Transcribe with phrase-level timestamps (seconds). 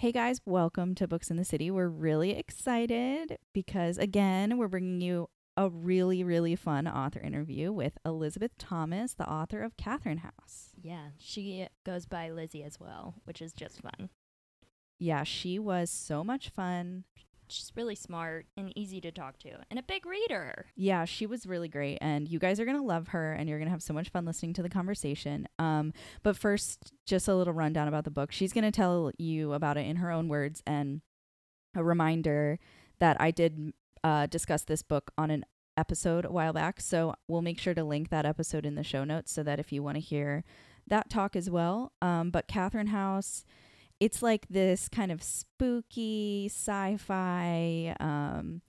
[0.00, 1.70] Hey guys, welcome to Books in the City.
[1.70, 7.98] We're really excited because, again, we're bringing you a really, really fun author interview with
[8.02, 10.70] Elisabeth Thomas, the author of Catherine House.
[10.80, 14.08] Yeah, she goes by Lizzie as well, which is just fun.
[14.98, 17.04] Yeah, she was so much fun.
[17.50, 20.66] She's really smart and easy to talk to, and a big reader.
[20.76, 23.70] Yeah, she was really great, and you guys are gonna love her, and you're gonna
[23.70, 25.48] have so much fun listening to the conversation.
[25.58, 25.92] Um,
[26.22, 28.32] but first, just a little rundown about the book.
[28.32, 31.00] She's gonna tell you about it in her own words, and
[31.74, 32.58] a reminder
[32.98, 35.44] that I did uh, discuss this book on an
[35.76, 39.04] episode a while back, so we'll make sure to link that episode in the show
[39.04, 40.44] notes so that if you want to hear
[40.86, 41.92] that talk as well.
[42.02, 43.44] Um, but Catherine House
[44.00, 48.62] it's like this kind of spooky sci-fi um,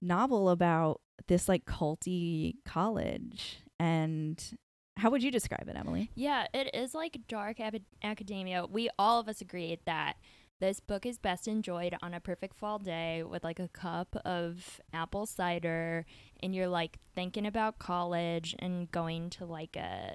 [0.00, 4.56] novel about this like culty college and
[4.96, 8.64] how would you describe it emily Yeah, it is like dark ab- academia.
[8.66, 10.14] We all of us agreed that
[10.60, 14.80] this book is best enjoyed on a perfect fall day with like a cup of
[14.92, 16.06] apple cider
[16.40, 20.14] and you're like thinking about college and going to like a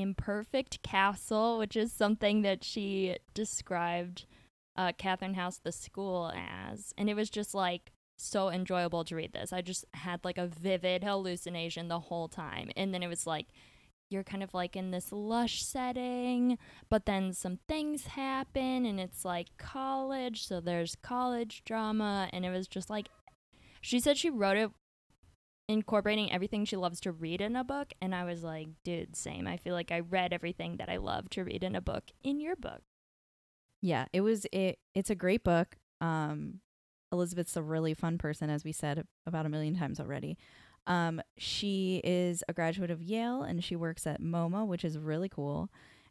[0.00, 4.26] imperfect castle, which is something that she described
[4.76, 6.94] uh, Catherine House, the school, as.
[6.96, 9.52] And it was just like so enjoyable to read this.
[9.52, 12.70] I just had like a vivid hallucination the whole time.
[12.76, 13.46] And then it was like,
[14.10, 16.56] you're kind of like in this lush setting,
[16.88, 20.46] but then some things happen and it's like college.
[20.46, 22.28] So there's college drama.
[22.32, 23.08] And it was just like,
[23.80, 24.70] she said she wrote it
[25.68, 27.92] incorporating everything she loves to read in a book.
[28.00, 29.46] And I was like, dude, same.
[29.46, 32.40] I feel like I read everything that I love to read in a book in
[32.40, 32.82] your book.
[33.80, 36.60] yeah it was it it's a great book um
[37.12, 40.36] elisabeth's a really fun person as we said about a million times already
[40.88, 45.28] um she is a graduate of yale and she works at moma which is really
[45.28, 45.70] cool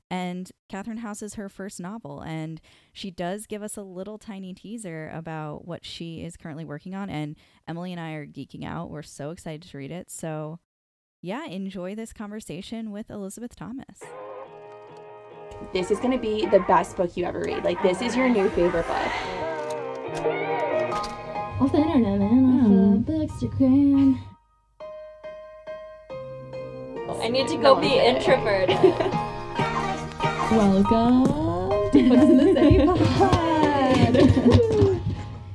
[0.09, 2.61] and catherine house is her first novel and
[2.93, 7.09] she does give us a little tiny teaser about what she is currently working on
[7.09, 7.35] and
[7.67, 10.59] emily and i are geeking out we're so excited to read it so
[11.21, 14.01] yeah enjoy this conversation with elisabeth thomas
[15.73, 17.63] this is going to be the best book you ever read.
[17.63, 19.11] Like, this is your new favorite book.
[21.59, 22.99] Off the internet, man.
[22.99, 23.55] Off the hmm.
[23.59, 24.19] Bookstagram.
[27.19, 28.15] I need to go one's be there.
[28.15, 29.13] introverted.
[30.51, 31.25] Welcome
[31.91, 34.15] to Books in the City pod.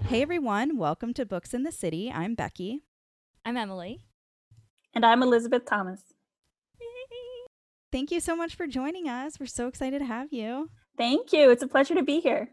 [0.09, 2.83] hey everyone welcome to books in the city i'm becky
[3.45, 4.01] I'm Emily.
[4.95, 6.01] And I'm Elisabeth Thomas.
[7.91, 9.41] Thank you so much for joining us.
[9.41, 10.69] We're so excited to have you.
[10.97, 11.51] Thank you.
[11.51, 12.51] It's a pleasure to be here.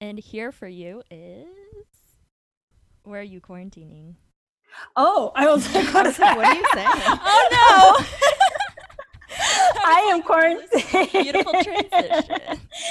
[0.00, 1.46] And here for you is.
[3.02, 4.14] Where are you quarantining?
[4.96, 6.36] Oh, I was like, I what was is like, that?
[6.36, 6.88] what are you saying?
[7.20, 8.06] Oh no.
[9.84, 10.87] I am quarantining.
[11.06, 12.36] Beautiful transition.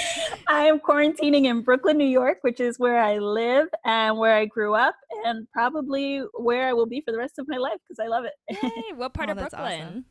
[0.48, 4.46] I am quarantining in Brooklyn, New York, which is where I live and where I
[4.46, 7.98] grew up, and probably where I will be for the rest of my life because
[8.02, 8.32] I love it.
[8.62, 9.82] Yay, what part Oh, of Brooklyn?
[9.82, 10.04] awesome.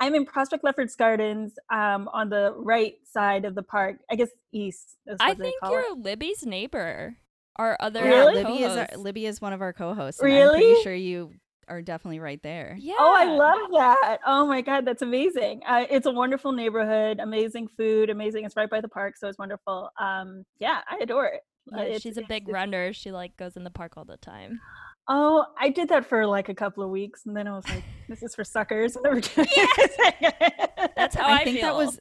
[0.00, 3.96] I'm in Prospect Lefferts Gardens um, on the right side of the park.
[4.10, 4.96] I guess east.
[5.06, 5.98] Is I what they think call you're it.
[5.98, 7.16] Libby's neighbor.
[7.56, 8.42] Our other Really?
[8.42, 8.88] Libby is our.
[8.96, 10.20] Libby is one of our co-hosts.
[10.20, 11.32] and I'm pretty sure you
[11.68, 12.76] are definitely right there.
[12.78, 12.94] Yeah.
[12.98, 14.18] Oh, I love that.
[14.26, 15.62] Oh my God, that's amazing.
[15.66, 18.44] Uh, it's a wonderful neighborhood, amazing food, amazing.
[18.44, 19.90] It's right by the park, so it's wonderful.
[20.00, 21.40] Um, yeah, I adore it.
[21.72, 22.92] Uh, Yeah, it's- she's a big runner.
[22.92, 24.60] She like goes in the park all the time.
[25.08, 27.84] Oh, I did that for like a couple of weeks, and then I was like,
[28.08, 30.92] "This is for suckers." Never doing it.
[30.96, 31.98] That's how I, I think that was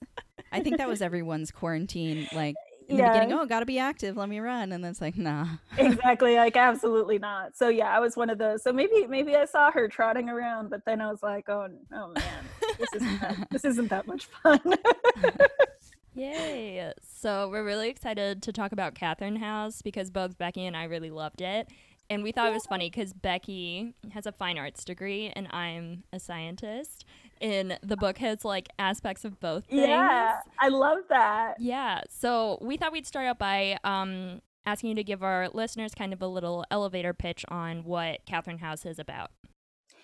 [0.51, 2.55] I think that was everyone's quarantine like
[2.93, 3.11] in the Yeah.
[3.11, 5.45] beginning, oh, got to be active, let me run and then it's like, nah.
[5.77, 7.55] exactly like absolutely not.
[7.57, 8.63] So yeah, I was one of those.
[8.63, 12.07] So maybe maybe I saw her trotting around, but then I was like, "Oh, oh
[12.15, 12.43] man,
[12.79, 14.59] this isn't that, this isn't that much fun."
[16.15, 16.93] Yay!
[17.01, 21.09] So we're really excited to talk about Catherine House because both Becky and I really
[21.09, 21.69] loved it.
[22.09, 26.03] And we thought it was funny because Becky has a fine arts degree and I'm
[26.13, 27.05] a scientist.
[27.43, 29.81] And the book has like aspects of both things.
[29.81, 31.55] yeah, I love that.
[31.59, 32.01] Yeah.
[32.09, 36.13] So we thought we'd start out by um, asking you to give our listeners kind
[36.13, 39.31] of a little elevator pitch on what Catherine House is about.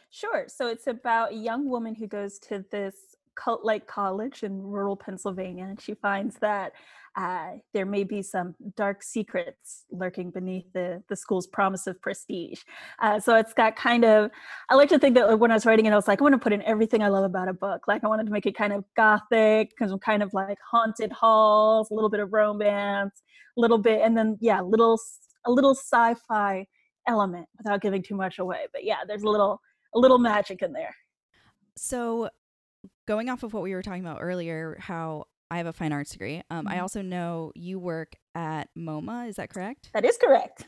[0.10, 0.46] Sure.
[0.48, 4.98] So it's about a young woman who goes to this cult like college in rural
[4.98, 6.74] Pennsylvania, and she finds that
[7.16, 12.62] uh, there may be some dark secrets lurking beneath the, the school's promise of prestige.
[13.02, 14.32] Uh, so it's got kind of,
[14.70, 16.34] I like to think that when I was writing it, I was like, I want
[16.34, 17.88] to put in everything I love about a book.
[17.88, 21.92] Like, I wanted to make it kind of gothic, because kind of like haunted halls,
[21.92, 23.22] a little bit of romance,
[23.58, 25.00] a little bit, and then, yeah, little,
[25.46, 26.66] a little sci fi
[27.08, 28.68] element without giving too much away.
[28.72, 29.60] But yeah, there's a little,
[29.96, 30.96] a little magic in there.
[31.76, 32.30] So
[33.08, 36.12] going off of what we were talking about earlier, how I have a fine arts
[36.12, 36.44] degree.
[36.50, 36.82] Um, I Mhm.
[36.82, 39.28] also know you work at MoMA.
[39.28, 39.90] Is that correct?
[39.94, 40.66] That is correct.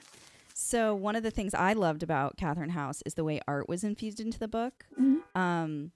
[0.54, 3.84] So one of the things I loved about Catherine House is the way art was
[3.84, 4.86] infused into the book.
[5.00, 5.22] Mhm.
[5.36, 5.92] Um,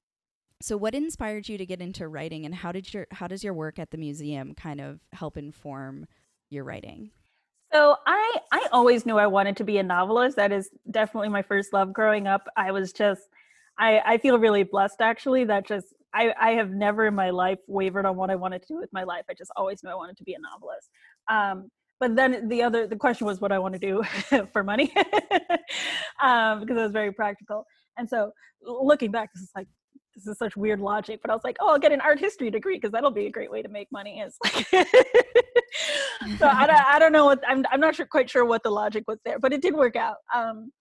[0.61, 3.53] so what inspired you to get into writing, and how did your how does your
[3.53, 6.07] work at the museum kind of help inform
[6.49, 7.11] your writing?
[7.73, 10.37] So I I always knew I wanted to be a novelist.
[10.37, 12.47] That is definitely my first love growing up.
[12.55, 13.29] I was just
[13.77, 17.59] I I feel really blessed actually that just I I have never in my life
[17.67, 19.25] wavered on what I wanted to do with my life.
[19.29, 20.89] I just always knew I wanted to be a novelist.
[21.29, 21.69] Um
[21.99, 24.03] but then the other the question was what I want to do
[24.53, 24.93] for money
[26.23, 27.65] um because it was very practical.
[27.97, 28.31] And so
[28.61, 29.67] looking back this is like
[30.15, 32.49] this is such weird logic, but I was like, oh, I'll get an art history
[32.49, 34.23] degree because that'll be a great way to make money.
[34.25, 34.65] It's like,
[36.39, 38.69] so I don't, I don't know what I'm, I'm not sure, quite sure what the
[38.69, 40.17] logic was there, but it did work out.
[40.33, 40.71] Um,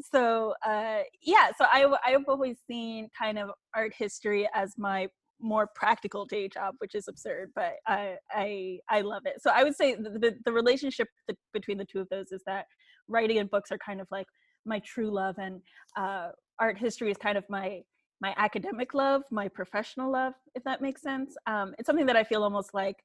[0.00, 5.08] so uh, yeah, so I, I've always seen kind of art history as my
[5.40, 9.40] more practical day job, which is absurd, but I, I, I love it.
[9.40, 12.42] So I would say the, the, the relationship th- between the two of those is
[12.46, 12.66] that
[13.08, 14.26] writing and books are kind of like
[14.64, 15.60] my true love and
[15.96, 17.82] uh, art history is kind of my
[18.20, 21.36] my academic love, my professional love, if that makes sense.
[21.46, 22.96] Um, it's something that I feel almost like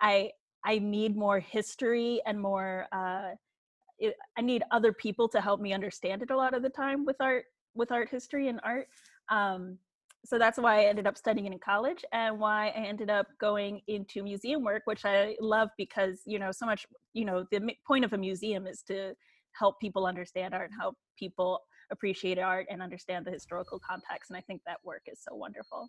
[0.00, 0.30] I
[0.64, 2.86] I need more history and more.
[2.92, 3.30] Uh,
[4.02, 7.04] it, I need other people to help me understand it a lot of the time
[7.04, 8.88] with art, with art history and art.
[9.30, 9.78] Um,
[10.24, 13.26] so that's why I ended up studying it in college, and why I ended up
[13.40, 16.86] going into museum work, which I love because you know so much.
[17.14, 19.14] You know, the point of a museum is to
[19.58, 21.60] help people understand art and help people
[21.90, 25.88] appreciate art and understand the historical context and i think that work is so wonderful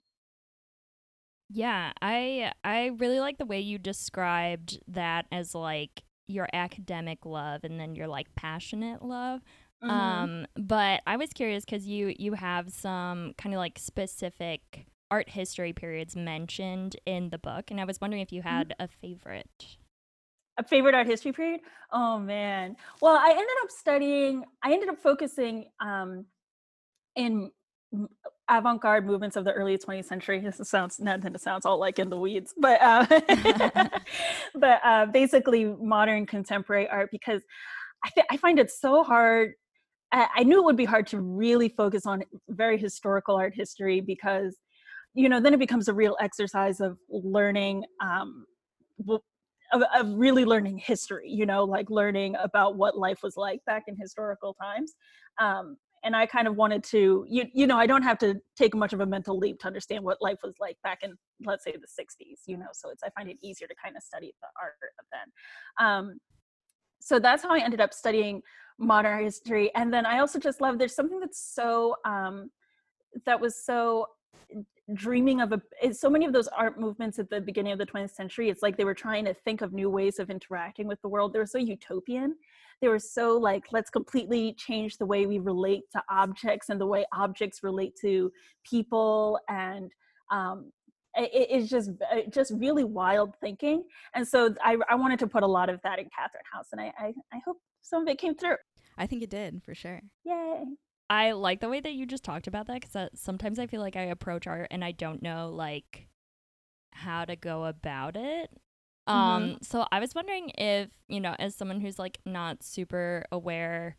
[1.49, 7.63] yeah i i really like the way you described that as like your academic love
[7.63, 9.41] and then your like passionate love
[9.83, 9.89] mm-hmm.
[9.89, 15.29] um but i was curious because you you have some kind of like specific art
[15.29, 18.83] history periods mentioned in the book and i was wondering if you had mm-hmm.
[18.83, 19.77] a favorite
[20.57, 21.61] a favorite art history period
[21.91, 26.25] oh man well i ended up studying i ended up focusing um
[27.15, 27.51] in
[28.49, 30.39] avant-garde movements of the early 20th century.
[30.39, 33.05] This sounds not it sounds all like in the weeds but uh,
[34.55, 37.41] but uh, basically modern contemporary art because
[38.05, 39.53] I, th- I find it so hard
[40.13, 43.99] I-, I knew it would be hard to really focus on very historical art history
[43.99, 44.57] because
[45.13, 48.45] you know then it becomes a real exercise of learning um,
[49.07, 53.83] of, of really learning history you know like learning about what life was like back
[53.87, 54.93] in historical times.
[55.39, 58.75] Um, and i kind of wanted to you, you know i don't have to take
[58.75, 61.15] much of a mental leap to understand what life was like back in
[61.45, 64.03] let's say the 60s you know so it's i find it easier to kind of
[64.03, 66.19] study the art of then um,
[66.99, 68.41] so that's how i ended up studying
[68.79, 72.49] modern history and then i also just love there's something that's so um,
[73.25, 74.07] that was so
[74.93, 78.11] dreaming of a so many of those art movements at the beginning of the 20th
[78.11, 81.07] century it's like they were trying to think of new ways of interacting with the
[81.07, 82.35] world they were so utopian
[82.81, 86.85] they were so like let's completely change the way we relate to objects and the
[86.85, 88.31] way objects relate to
[88.63, 89.91] people and
[90.31, 90.71] um,
[91.15, 91.91] it, it's just
[92.29, 93.83] just really wild thinking
[94.15, 96.81] and so I, I wanted to put a lot of that in catherine house and
[96.81, 98.57] I, I i hope some of it came through
[98.97, 100.63] i think it did for sure yay
[101.09, 103.95] I like the way that you just talked about that because sometimes I feel like
[103.95, 106.07] I approach art and I don't know like
[106.91, 108.49] how to go about it.
[109.07, 109.19] Mm-hmm.
[109.19, 113.95] Um, so I was wondering if you know, as someone who's like not super aware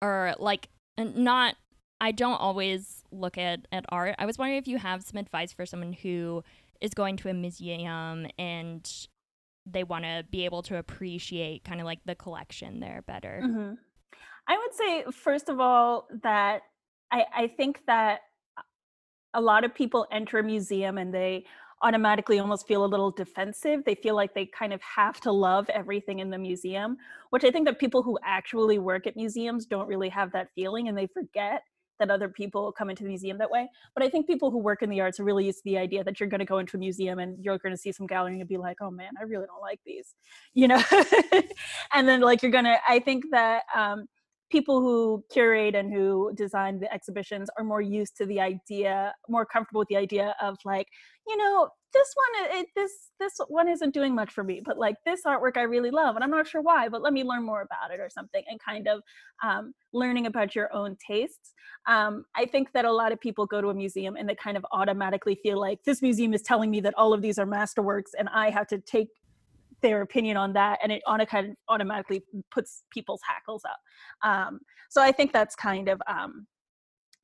[0.00, 1.56] or like not,
[2.00, 4.14] I don't always look at at art.
[4.18, 6.42] I was wondering if you have some advice for someone who
[6.80, 8.90] is going to a museum and
[9.66, 13.40] they want to be able to appreciate kind of like the collection there better.
[13.42, 13.74] Mm-hmm.
[14.48, 16.62] I would say, first of all, that
[17.10, 18.20] I, I think that
[19.34, 21.44] a lot of people enter a museum and they
[21.82, 23.84] automatically almost feel a little defensive.
[23.84, 26.96] They feel like they kind of have to love everything in the museum,
[27.30, 30.88] which I think that people who actually work at museums don't really have that feeling
[30.88, 31.62] and they forget
[31.98, 33.68] that other people come into the museum that way.
[33.94, 36.04] But I think people who work in the arts are really used to the idea
[36.04, 38.38] that you're going to go into a museum and you're going to see some gallery
[38.38, 40.14] and be like, oh man, I really don't like these,
[40.54, 40.82] you know?
[41.94, 44.06] and then like you're going to, I think that, um,
[44.50, 49.44] people who curate and who design the exhibitions are more used to the idea more
[49.44, 50.86] comfortable with the idea of like
[51.26, 54.96] you know this one it, this this one isn't doing much for me but like
[55.04, 57.62] this artwork i really love and i'm not sure why but let me learn more
[57.62, 59.00] about it or something and kind of
[59.42, 61.52] um, learning about your own tastes.
[61.86, 64.56] Um, i think that a lot of people go to a museum and they kind
[64.56, 68.10] of automatically feel like this museum is telling me that all of these are masterworks
[68.18, 69.08] and i have to take
[69.86, 73.78] their opinion on that and it on a kind of automatically puts people's hackles up
[74.28, 74.58] um,
[74.90, 76.46] so i think that's kind of um,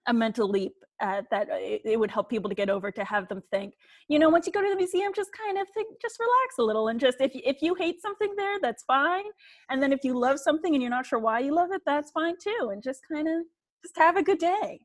[0.07, 3.27] a mental leap uh, that it, it, would help people to get over to have
[3.29, 3.75] them think
[4.09, 6.63] you know once you go to the museum just kind of think just relax a
[6.63, 9.25] little and just if, if you hate something there that's fine
[9.69, 12.13] and then if you love something and you're not sure why you love it that's
[12.13, 13.43] fine too and just kind of
[13.83, 14.79] just have a good day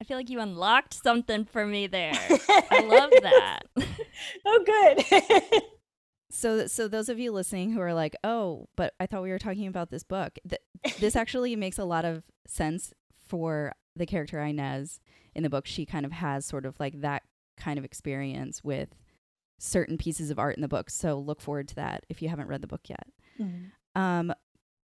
[0.00, 2.12] I feel like you unlocked something for me there.
[2.70, 3.60] I love that.
[4.44, 5.62] oh, good.
[6.34, 9.38] so, so those of you listening who are like, "Oh, but I thought we were
[9.38, 12.92] talking about this book," th- this actually makes a lot of sense
[13.28, 15.00] for the character Inez
[15.34, 15.64] in the book.
[15.64, 17.22] She kind of has sort of like that
[17.56, 18.96] kind of experience with
[19.58, 20.90] certain pieces of art in the book.
[20.90, 23.06] So look forward to that if you haven't read the book yet.
[23.40, 24.00] Mm-hmm.
[24.00, 24.34] Um,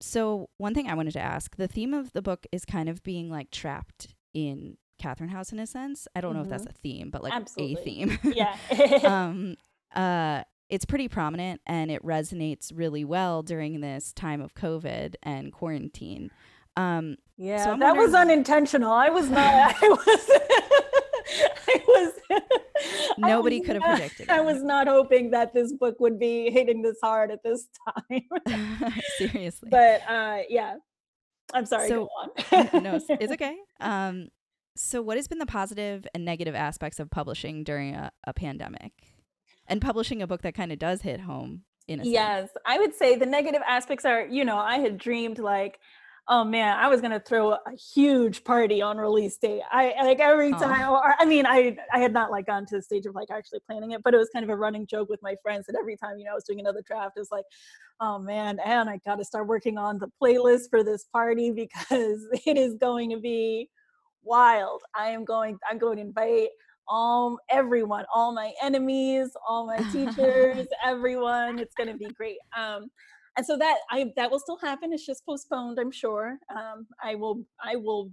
[0.00, 3.02] so one thing I wanted to ask: the theme of the book is kind of
[3.02, 6.08] being like trapped in Catherine House in a sense.
[6.16, 6.38] I don't mm-hmm.
[6.38, 6.70] know if that's mm-hmm.
[6.70, 7.74] a theme, but like Absolutely.
[7.74, 8.18] a theme.
[8.24, 8.56] yeah.
[9.04, 9.56] um,
[9.94, 15.52] uh, it's pretty prominent and it resonates really well during this time of COVID and
[15.52, 16.30] quarantine.
[16.76, 18.92] Um, yeah, so that was unintentional.
[18.92, 19.42] I was not.
[19.44, 20.30] I was.
[21.68, 22.12] I was.
[23.18, 24.28] Nobody could have predicted.
[24.28, 27.68] I was not hoping that this book would be hitting this hard at this
[28.10, 28.92] time.
[29.16, 29.68] Seriously.
[29.70, 30.76] But uh, yeah,
[31.54, 31.88] I'm sorry.
[31.88, 32.08] So,
[32.52, 33.56] no, it's okay.
[33.80, 34.28] Um,
[34.76, 38.92] so, what has been the positive and negative aspects of publishing during a, a pandemic?
[39.68, 42.52] And publishing a book that kind of does hit home in a Yes, sense.
[42.66, 45.78] I would say the negative aspects are, you know, I had dreamed like,
[46.28, 47.60] oh man, I was gonna throw a
[47.94, 49.62] huge party on release day.
[49.70, 52.82] I like every time, or I mean, I I had not like gone to the
[52.82, 55.20] stage of like actually planning it, but it was kind of a running joke with
[55.22, 57.44] my friends that every time you know I was doing another draft, it was like,
[58.00, 61.50] oh man, and I got to start working on the playlist for this party
[61.90, 63.70] because it is going to be
[64.22, 64.82] wild.
[64.94, 66.48] I am going, I'm going to invite
[66.88, 71.58] all everyone, all my enemies, all my teachers, everyone.
[71.58, 72.38] It's going to be great.
[72.56, 72.90] Um,
[73.36, 74.92] and so that I that will still happen.
[74.92, 76.38] It's just postponed, I'm sure.
[76.50, 78.10] Um, I will I will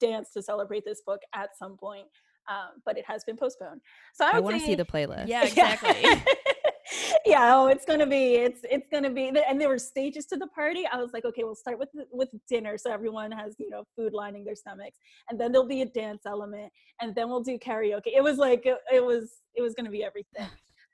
[0.00, 2.06] dance to celebrate this book at some point,
[2.48, 3.80] um, but it has been postponed.
[4.14, 5.26] So I, I want to see the playlist.
[5.28, 6.22] Yeah, exactly.
[7.24, 10.46] Yeah oh it's gonna be it's it's gonna be and there were stages to the
[10.48, 13.84] party i was like okay we'll start with with dinner so everyone has you know
[13.96, 14.98] food lining their stomachs
[15.30, 18.66] and then there'll be a dance element and then we'll do karaoke it was like
[18.66, 20.48] it, it was it was gonna be everything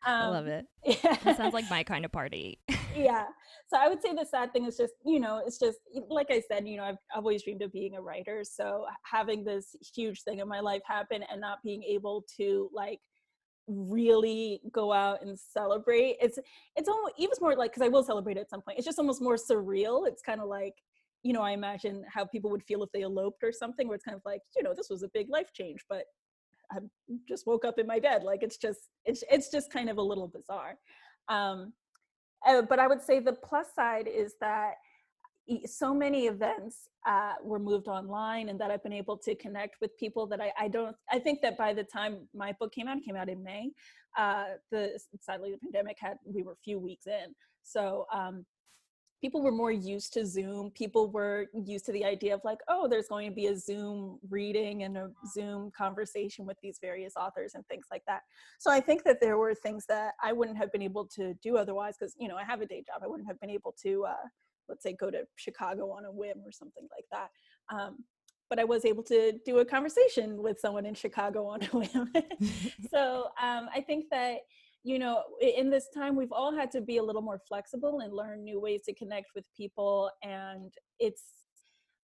[0.07, 0.67] um, I love it.
[1.05, 1.17] Yeah.
[1.25, 2.59] That sounds like my kind of party.
[2.97, 3.27] yeah.
[3.69, 6.43] So I would say the sad thing is just, you know, it's just like I
[6.51, 8.43] said, you know, I've, I've always dreamed of being a writer.
[8.43, 12.99] So having this huge thing in my life happen and not being able to like
[13.67, 16.17] really go out and celebrate.
[16.21, 16.39] It's
[16.77, 18.79] it's almost even more like because i will celebrate at some point.
[18.79, 20.07] It's just almost more surreal.
[20.09, 20.75] It's kind of like
[21.23, 24.05] you know i imagine how people would feel if they eloped or something where it's
[24.05, 26.05] kind of like you know this was a big life change but
[26.73, 26.79] i
[27.29, 28.23] just woke up in my bed.
[28.23, 30.77] Like it's just it's it's just kind of a little bizarre.
[31.29, 31.73] Um
[32.47, 34.75] uh, but i would say the plus side is that
[35.67, 39.97] so many events uh, were moved online and that I've been able to connect with
[39.99, 42.99] people that I, I don't, I think that by the time my book came out,
[42.99, 43.71] it came out in May,
[44.19, 47.35] uh, the, sadly the pandemic had, we were a few weeks in.
[47.63, 48.45] So um,
[49.21, 50.71] people were more used to Zoom.
[50.71, 54.19] People were used to the idea of like, oh, there's going to be a Zoom
[54.29, 58.23] reading and a Zoom conversation with these various authors and things like that.
[58.59, 61.57] So I think that there were things that I wouldn't have been able to do
[61.57, 63.03] otherwise because, you know, I have a day job.
[63.03, 64.29] I wouldn't have been able to, uh,
[64.71, 67.29] let's say go to Chicago on a whim or something like that.
[67.75, 68.05] Um,
[68.49, 72.13] but I was able to do a conversation with someone in Chicago on a whim.
[72.91, 74.39] so um, I think that
[74.83, 78.15] you know in this time we've all had to be a little more flexible and
[78.15, 81.23] learn new ways to connect with people and it's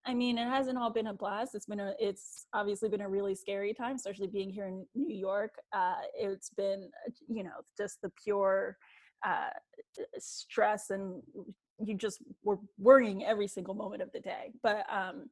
[0.06, 1.56] I mean, it hasn't all been a blast.
[1.56, 5.14] It's been a, it's obviously been a really scary time, especially being here in New
[5.14, 5.54] York.
[5.73, 6.88] Uh, it's been,
[7.28, 8.76] you know, just the pure
[9.26, 9.50] uh,
[10.18, 11.20] stress and
[11.85, 15.28] you just were worrying every single moment of the day but um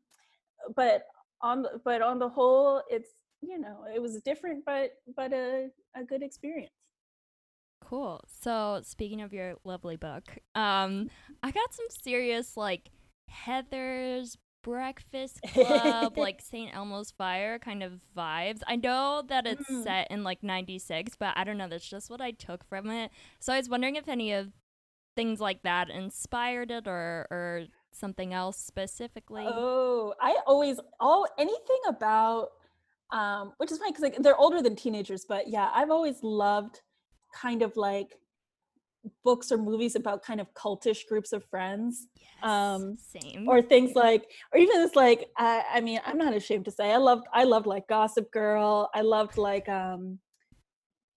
[0.76, 1.04] but
[1.40, 3.10] on the, but on the whole it's
[3.40, 6.72] you know it was different but but a, a good experience.
[7.84, 8.22] Cool.
[8.26, 10.24] So speaking of your lovely book
[10.54, 11.10] um
[11.42, 12.90] i got some serious like
[13.30, 18.60] heathers breakfast club like st elmo's fire kind of vibes.
[18.66, 19.84] I know that it's mm.
[19.84, 23.10] set in like 96 but i don't know that's just what i took from it.
[23.40, 24.48] So i was wondering if any of
[25.16, 29.46] things like that inspired it or or something else specifically?
[29.46, 32.48] Oh, I always all anything about
[33.10, 36.80] um which is funny because like they're older than teenagers, but yeah, I've always loved
[37.32, 38.14] kind of like
[39.22, 43.94] books or movies about kind of cultish groups of friends yes, um same or things
[43.94, 47.26] like or even it's like I, I mean i'm not ashamed to say i loved
[47.32, 50.18] i loved like gossip girl i loved like um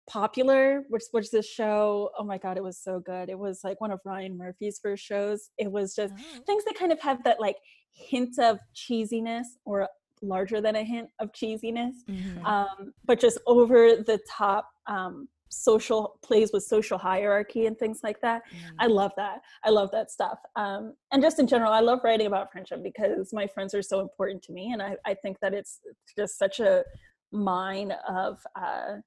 [0.08, 3.80] popular which was this show oh my god it was so good it was like
[3.82, 6.40] one of ryan murphy's first shows it was just oh.
[6.46, 7.58] things that kind of have that like
[7.92, 9.88] hint of cheesiness or
[10.22, 12.44] larger than a hint of cheesiness, Mhm.
[12.44, 18.20] um, but just over the top um, social plays with social hierarchy and things like
[18.22, 18.44] that.
[18.52, 18.76] Mm.
[18.80, 19.42] I love that.
[19.64, 20.40] I love that stuff.
[20.56, 24.02] Um, and just in general, I love writing about friendship because my friends are so
[24.02, 24.74] important to me.
[24.74, 25.80] And I, I think that it's
[26.18, 26.84] just such a
[27.32, 29.04] mine of, uh, of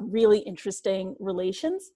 [0.00, 1.90] really interesting relations.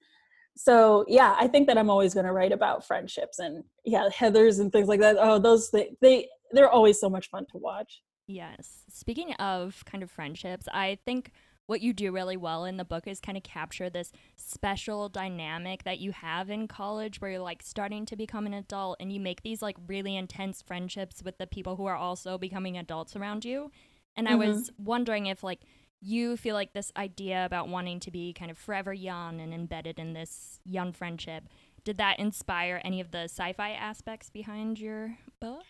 [0.57, 4.59] So yeah, I think that I'm always going to write about friendships and yeah, Heathers
[4.61, 5.17] and things like that.
[5.19, 8.03] Oh, those they, they they're always so much fun to watch.
[8.27, 8.83] Yes.
[8.89, 11.31] Speaking of kind of friendships, I think
[11.67, 15.83] what you do really well in the book is kind of capture this special dynamic
[15.83, 19.21] that you have in college where you're like starting to become an adult and you
[19.21, 23.45] make these like really intense friendships with the people who are also becoming adults around
[23.45, 23.71] you.
[24.17, 24.39] And I Mhm.
[24.39, 25.61] was wondering if like
[26.07, 29.99] you feel like this idea about wanting to be kind of forever young and embedded
[29.99, 31.45] in this young friendship
[31.87, 35.63] did that inspire any of the sci-fi aspects behind your book?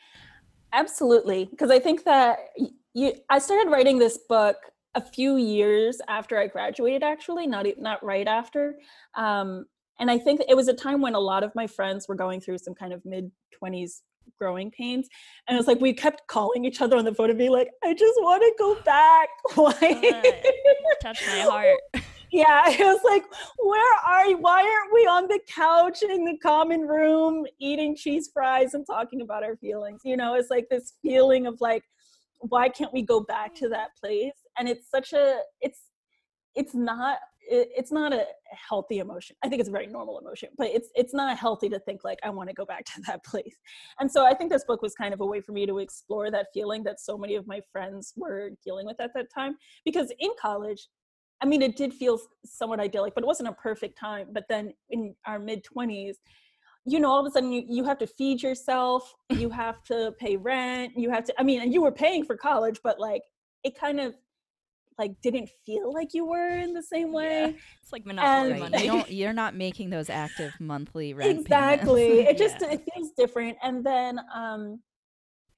[0.73, 2.39] Absolutely, because I think that
[2.95, 4.57] you I started writing this book
[4.95, 8.77] a few years after I graduated actually, not not right after.
[9.15, 9.67] Um
[10.01, 12.41] and I think it was a time when a lot of my friends were going
[12.41, 13.31] through some kind of mid
[13.63, 14.01] 20s
[14.39, 15.09] growing pains
[15.49, 17.71] and it was like we kept calling each other on the phone and being like
[17.85, 19.29] I just want to go back.
[19.55, 20.33] Why?
[21.03, 21.79] Touch my heart.
[22.33, 23.25] yeah it was like
[23.59, 28.29] where are you why aren't we on the couch in the common room eating cheese
[28.33, 31.85] fries and talking about our feelings you know it's like this feeling of like
[32.41, 35.83] why can't we go back to that place and it's such a it's
[36.57, 37.19] it's not
[37.49, 38.25] it, it's not a
[38.69, 41.79] healthy emotion i think it's a very normal emotion but it's it's not healthy to
[41.81, 43.57] think like i want to go back to that place
[44.01, 46.31] and so i think this book was kind of a way for me to explore
[46.31, 50.13] that feeling that so many of my friends were dealing with at that time because
[50.19, 50.89] in college
[51.43, 54.29] I mean, it did feel somewhat idyllic, but it wasn't a perfect time.
[54.33, 56.15] But then in our mid 20s,
[56.87, 60.15] you know, all of a sudden you, you have to feed yourself, you have to
[60.19, 63.23] pay rent, you have to, I mean, and you were paying for college, but like
[63.65, 64.15] it kind of
[64.99, 67.57] like didn't feel like you were in the same way.
[67.83, 68.83] It's like monopoly And- money.
[68.85, 72.31] You don't, you're not making those active monthly rent exactly payments.
[72.31, 72.73] it just Yeah.
[72.73, 74.81] it feels different and then um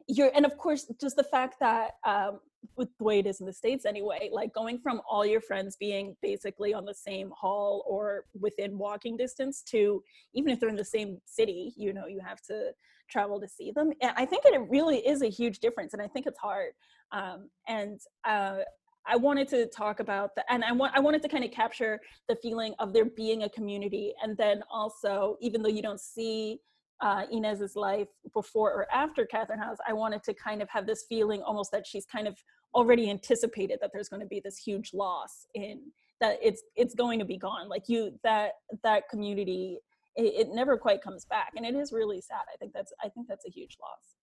[0.08, 2.40] you're and of course just the fact that um
[2.76, 5.76] with the way it is in the states anyway like going from all your friends
[5.78, 10.02] being basically on the same hall or within walking distance to
[10.34, 12.70] even if they're in the same city you know you have to
[13.08, 16.06] travel to see them and i think it really is a huge difference and i
[16.08, 16.72] think it's hard
[17.12, 18.56] um and uh
[19.06, 22.00] I wanted to talk about that, and I want I wanted to kind of capture
[22.28, 26.60] the feeling of there being a community, and then also, even though you don't see
[27.00, 31.04] uh, Inez's life before or after Catherine House, I wanted to kind of have this
[31.08, 32.36] feeling almost that she's kind of
[32.74, 35.80] already anticipated that there's going to be this huge loss in
[36.20, 37.68] that it's it's going to be gone.
[37.68, 39.78] Like you that that community,
[40.16, 42.42] it, it never quite comes back, and it is really sad.
[42.52, 44.16] I think that's I think that's a huge loss.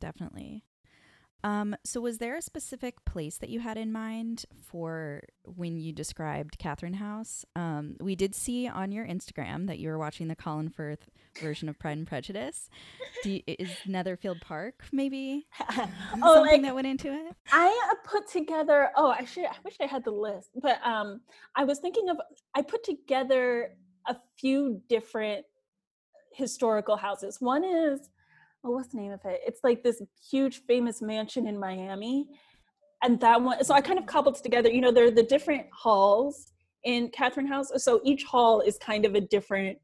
[0.00, 0.64] Definitely.
[1.42, 5.92] Um, so was there a specific place that you had in mind for when you
[5.92, 7.44] described Catherine House?
[7.56, 11.08] Um, we did see on your Instagram that you were watching the Colin Firth
[11.40, 12.68] version of Pride and Prejudice.
[13.22, 15.88] Do you, is Netherfield Park maybe oh,
[16.20, 17.34] something like that went into it?
[17.52, 18.90] I uh, put together.
[18.96, 19.46] Oh, I should.
[19.46, 21.20] I wish I had the list, but um,
[21.56, 22.18] I was thinking of.
[22.54, 23.70] I put together
[24.06, 25.46] a few different
[26.32, 27.40] historical houses.
[27.40, 28.09] One is,
[28.64, 29.40] oh, what's the name of it?
[29.46, 32.28] It's like this huge, famous mansion in Miami,
[33.02, 33.62] and that one.
[33.64, 34.70] So I kind of cobbled together.
[34.70, 36.52] You know, there are the different halls
[36.84, 37.70] in Catherine House.
[37.76, 39.78] So each hall is kind of a different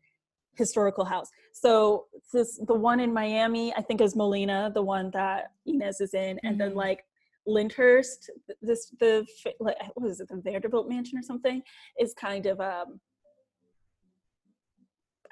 [0.55, 1.29] historical house.
[1.53, 6.15] So this the one in Miami, I think is Molina, the one that Inez is
[6.15, 6.77] in, and then Mhm.
[6.77, 7.05] like
[7.47, 9.27] Lyndhurst, this the
[9.59, 11.62] what is it, the Vanderbilt Mansion or something,
[11.99, 13.01] is kind of um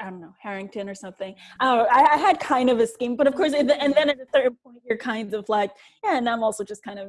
[0.01, 1.35] I don't know Harrington or something.
[1.61, 1.81] I.
[1.81, 4.57] I, I had kind of a scheme, but of course, and then at a certain
[4.63, 5.71] point, you're kind of like,
[6.03, 7.09] yeah, and I'm also just kind of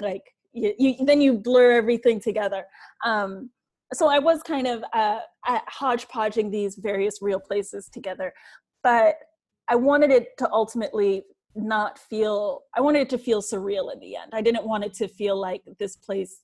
[0.00, 2.64] like you, you then you blur everything together.
[3.04, 3.50] Um,
[3.92, 8.32] so I was kind of uh, hodgepodging these various real places together,
[8.82, 9.16] but
[9.68, 12.62] I wanted it to ultimately not feel.
[12.74, 14.32] I wanted it to feel surreal in the end.
[14.32, 16.40] I didn't want it to feel like this place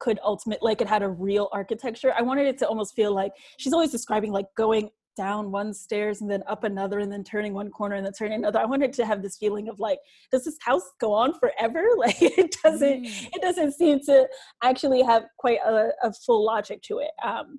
[0.00, 2.12] could ultimate like it had a real architecture.
[2.16, 4.90] I wanted it to almost feel like she's always describing like going
[5.24, 8.38] down one stairs and then up another and then turning one corner and then turning
[8.38, 8.60] another.
[8.60, 9.98] I wanted to have this feeling of like,
[10.32, 11.84] does this house go on forever?
[12.04, 13.28] Like it doesn't Mm.
[13.34, 14.16] it doesn't seem to
[14.62, 17.10] actually have quite a, a full logic to it.
[17.30, 17.58] Um,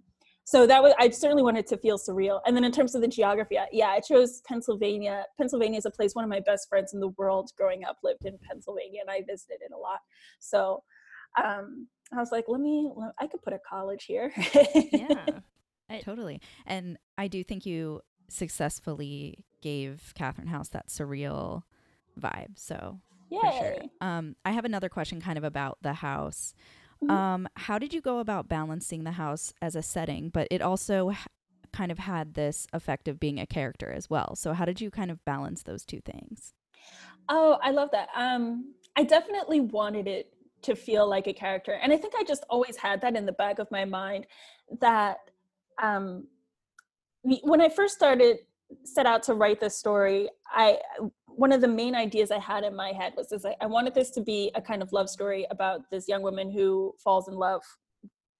[0.53, 2.37] so that was I certainly wanted to feel surreal.
[2.45, 5.17] And then in terms of the geography, yeah, I chose Pennsylvania.
[5.37, 8.25] Pennsylvania is a place one of my best friends in the world growing up lived
[8.25, 9.99] in Pennsylvania, and I visited it a lot.
[10.39, 10.59] So
[11.43, 14.31] um, I was like, let me, I could put a college here.
[14.91, 15.25] yeah.
[16.04, 16.41] Totally.
[16.65, 21.63] And I do think you successfully gave Catherine House that surreal
[22.19, 22.58] vibe.
[22.58, 22.99] So
[23.30, 23.75] for sure.
[24.02, 26.54] Um, I have another question kind of about the house.
[27.04, 27.10] Mhm.
[27.12, 31.12] Um, how did you go about balancing the house as a setting, but it also
[31.12, 31.28] h-
[31.71, 34.36] kind of had this effect of being a character as well.
[34.36, 36.54] So how did you kind of balance those two things?
[37.30, 38.10] Oh, I love that.
[38.15, 42.43] Um, I definitely wanted it to feel like a character, and I think I just
[42.49, 44.28] always had that in the back of my mind.
[44.82, 45.19] That
[45.81, 46.27] um,
[47.23, 48.37] when I first started
[48.83, 50.77] set out to write this story, I
[51.25, 54.11] one of the main ideas I had in my head was this: I wanted this
[54.11, 57.61] to be a kind of love story about this young woman who falls in love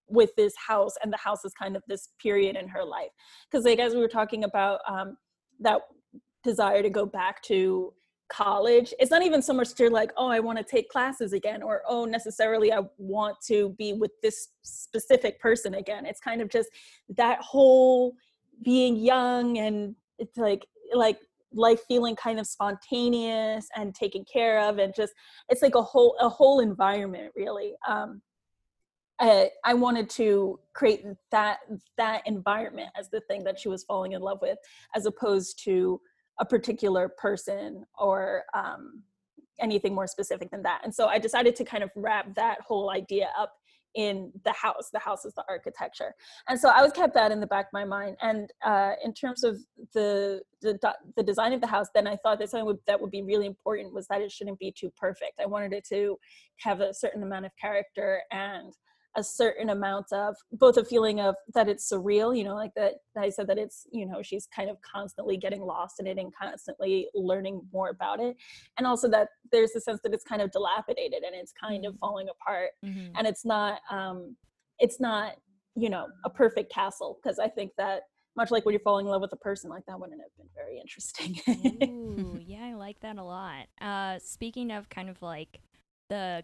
[0.08, 3.12] with this house, and the house is kind of this period in her life.
[3.50, 5.18] Because, like as we were talking about um,
[5.60, 5.82] that
[6.44, 7.94] desire to go back to
[8.30, 11.64] college it's not even so much to like oh i want to take classes again
[11.64, 16.06] or oh necessarily i want to be with this specific person again.
[16.06, 16.70] It's kind of just
[17.18, 18.16] that whole
[18.64, 21.20] being young and it's like like
[21.54, 25.14] life feeling kind of spontaneous and taken care of and just
[25.50, 27.74] it's like a whole a whole environment really.
[27.88, 28.22] Um
[29.22, 31.60] I, I wanted to create that
[31.98, 34.58] that environment as the thing that she was falling in love with
[34.96, 36.00] as opposed to
[36.40, 39.04] a particular person or um,
[39.60, 40.82] anything more specific than that.
[40.84, 43.54] And so I decided to kind of wrap that whole idea up
[43.96, 44.90] in the house.
[44.94, 46.14] The house is the architecture,
[46.48, 48.18] and so I always kept that in the back of my mind.
[48.22, 49.58] And uh, in terms of
[49.94, 50.78] the, the
[51.16, 53.48] the design of the house, then I thought that something would, that would be really
[53.48, 55.42] important was that it shouldn't be too perfect.
[55.42, 56.18] I wanted it to
[56.58, 58.74] have a certain amount of character and
[59.16, 62.94] a certain amount of both a feeling of that it's surreal you know like that
[63.18, 66.32] i said that it's you know she's kind of constantly getting lost in it and
[66.36, 68.38] constantly learning more about it
[68.78, 71.98] and also that there's a sense that it's kind of dilapidated and it's kind of
[72.00, 73.12] falling apart Mhm.
[73.18, 74.36] and it's not um
[74.78, 75.34] it's not
[75.76, 78.04] you know a perfect castle because i think that
[78.36, 80.48] much like when you're falling in love with a person like that wouldn't have been
[80.56, 81.40] very interesting
[81.90, 83.66] Ooh, yeah, I like that a lot.
[83.82, 85.60] Uh, speaking of kind of like
[86.10, 86.44] the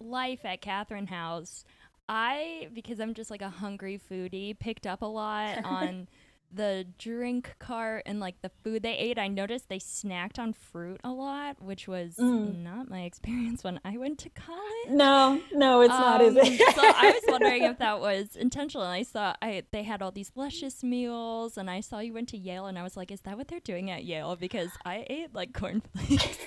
[0.00, 1.64] life at Catherine House,
[2.08, 6.08] I because I'm just like a hungry foodie, picked up a lot on
[6.52, 9.18] the drink cart and like the food they ate.
[9.18, 12.62] I noticed they snacked on fruit a lot, which was Mm.
[12.62, 14.88] not my experience when I went to college.
[14.88, 18.86] no no it's not is Um, it so I was wondering if that was intentional.
[18.86, 22.38] I saw I they had all these luscious meals, and I saw you went to
[22.38, 24.36] Yale, and I was like, is that what they're doing at Yale?
[24.36, 26.38] Because I ate like cornflakes.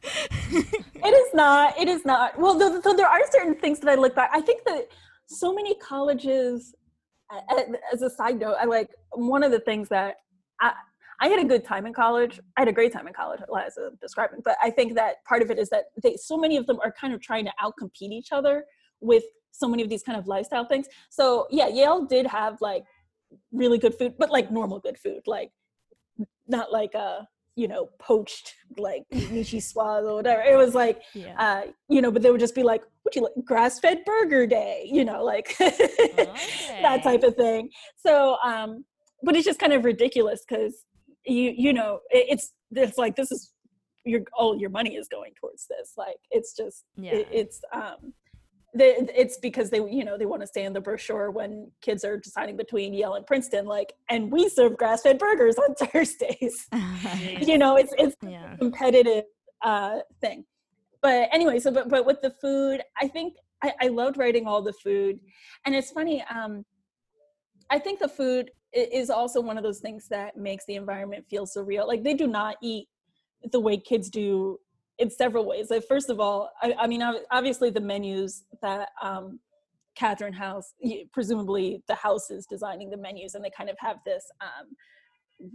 [0.50, 3.96] it is not it is not well th- so there are certain things that i
[3.96, 4.86] look back i think that
[5.28, 6.74] so many colleges
[7.30, 10.16] a- a- as a side note i like one of the things that
[10.60, 10.72] i
[11.20, 13.76] i had a good time in college i had a great time in college as
[13.76, 16.66] i'm describing but i think that part of it is that they so many of
[16.66, 18.64] them are kind of trying to outcompete each other
[19.00, 20.86] with so many of these kind of lifestyle things.
[21.10, 22.84] So yeah yale did have like
[23.52, 25.50] really good food but like normal good food like
[26.46, 27.20] not like uh
[27.58, 30.42] you know poached like vichyssoise or whatever.
[30.42, 31.34] It was like yeah.
[31.36, 34.88] uh you know but they would just be like would you like grass-fed burger day?
[34.90, 37.70] You know like that type of thing.
[37.96, 38.84] So um
[39.24, 40.84] but it's just kind of ridiculous because
[41.26, 43.52] you you know it, it's it's like this is
[44.04, 45.94] your all your money is going towards this.
[45.96, 47.14] Like it's just yeah.
[47.16, 48.14] it, it's um
[48.74, 52.04] they, it's because they you know they want to stay in the brochure when kids
[52.04, 56.68] are deciding between Yale and Princeton like and we serve grass-fed burgers on Thursdays.
[57.40, 58.56] You know it's it's yeah.
[58.56, 59.24] competitive
[59.62, 60.44] uh thing.
[61.00, 64.62] But anyway so but but with the food i think I, I loved writing all
[64.62, 65.18] the food.
[65.64, 66.64] And it's funny um
[67.70, 71.46] i think the food is also one of those things that makes the environment feel
[71.46, 71.86] surreal.
[71.86, 72.88] Like they do not eat
[73.52, 74.58] the way kids do
[74.98, 79.40] in several ways like first of all i, I mean obviously the menus that um
[79.94, 80.74] catherine house
[81.12, 84.68] presumably the house is designing the menus and they kind of have this um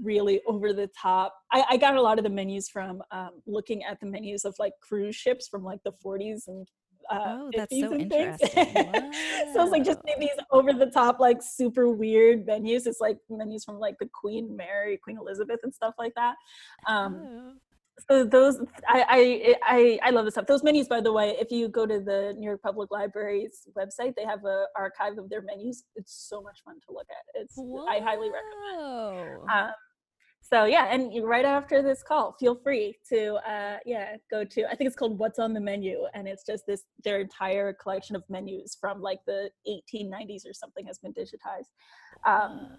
[0.02, 1.36] really over the top.
[1.52, 4.56] I, I got a lot of the menus from um, looking at the menus of
[4.60, 6.68] like cruise ships from like the 40s and
[7.12, 8.42] uh, Oh, that's 50s so and things.
[8.42, 8.74] interesting.
[9.54, 12.88] so it's like just these over the top, like super weird menus.
[12.88, 16.36] It's like menus from like the Queen Mary, Queen Elizabeth, and stuff like that.
[16.88, 17.54] Um, Oh.
[18.10, 20.48] So those I, I I I love this stuff.
[20.48, 24.16] Those menus, by the way, if you go to the New York Public Library's website,
[24.16, 25.84] they have a archive of their menus.
[25.96, 27.42] It's so much fun to look at.
[27.42, 29.50] It's I highly recommend.
[29.52, 29.72] Um,
[30.42, 34.76] so yeah, and right after this call, feel free to uh, yeah go to I
[34.76, 38.24] think it's called What's on the Menu, and it's just this their entire collection of
[38.28, 41.70] menus from like the 1890s or something has been digitized.
[42.26, 42.78] Um,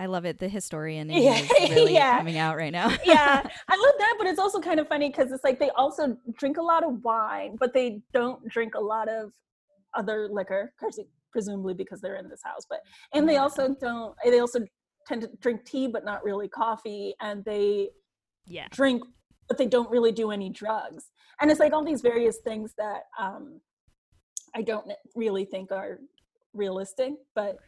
[0.00, 0.38] I love it.
[0.38, 2.16] The historian Yeah, is really yeah.
[2.16, 2.88] coming out right now.
[3.04, 6.16] yeah, I love that, but it's also kind of funny because it's like they also
[6.38, 9.32] drink a lot of wine, but they don't drink a lot of
[9.94, 10.72] other liquor,
[11.30, 12.64] presumably because they're in this house.
[12.68, 12.80] But
[13.12, 14.14] and they also don't.
[14.24, 14.60] They also
[15.06, 17.90] tend to drink tea, but not really coffee, and they
[18.46, 18.68] yeah.
[18.70, 19.02] drink,
[19.48, 21.10] but they don't really do any drugs.
[21.42, 23.60] and it's like all these various things that um
[24.54, 25.98] i don't really think are
[26.54, 27.58] realistic but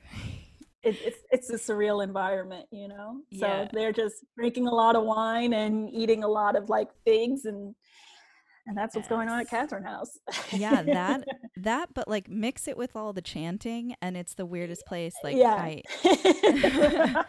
[0.83, 3.69] it, it's it's a surreal environment you know so Yeah.
[3.73, 7.75] they're just drinking a lot of wine and eating a lot of like figs and
[8.67, 10.19] and that's what's going on at Catherine House.
[10.53, 11.25] Yeah, that
[11.57, 15.15] that, but like mix it with all the chanting, and it's the weirdest place.
[15.25, 15.55] Like, yeah.
[15.55, 15.83] I,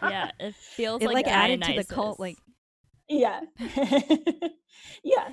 [0.02, 2.20] yeah, it feels it like, like added to the cult.
[2.20, 2.36] Like,
[3.08, 3.40] yeah.
[5.02, 5.28] yeah.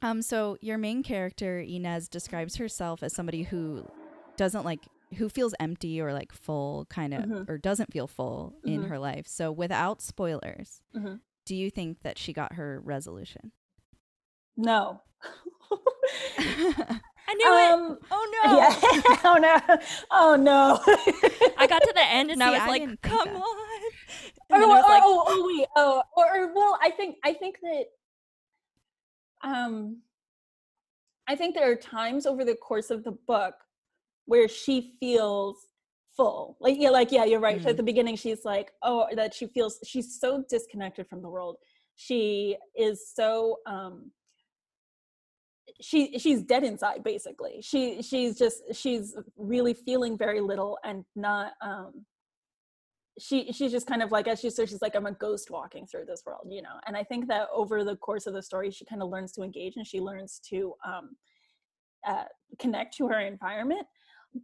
[0.00, 3.84] um, so your main character Inez describes herself as somebody who
[4.36, 7.48] doesn't like who feels empty or like full, kind of, Mhm.
[7.48, 8.88] or doesn't feel full in Mhm.
[8.88, 9.26] her life.
[9.28, 11.20] So, without spoilers, Mhm.
[11.44, 13.52] do you think that she got her resolution?
[14.56, 15.00] No.
[16.38, 17.70] I knew it.
[17.72, 18.56] um, Oh no!
[18.58, 18.74] Yeah.
[19.24, 19.78] oh no.
[20.10, 20.80] Oh no.
[21.56, 23.90] I got to the end and I was I like, "Come on!" oh,
[24.50, 25.68] And then I was oh, like, oh, oh, wait.
[25.76, 27.84] Oh, or, or well, I think I think that
[29.42, 30.02] um
[31.28, 33.54] I think there are times over the course of the book
[34.26, 35.56] where she feels
[36.16, 36.56] full.
[36.60, 37.60] Like yeah, like yeah, you're right.
[37.60, 37.66] Mhm.
[37.66, 41.56] At the beginning she's like, oh, that she feels she's so disconnected from the world.
[41.96, 44.12] She is so um
[45.80, 47.60] she she's dead inside basically.
[47.62, 52.04] She she's just she's really feeling very little and not um
[53.18, 55.86] she she's just kind of like as she says she's like i'm a ghost walking
[55.86, 58.70] through this world you know and i think that over the course of the story
[58.70, 61.10] she kind of learns to engage and she learns to um
[62.06, 62.24] uh,
[62.58, 63.86] connect to her environment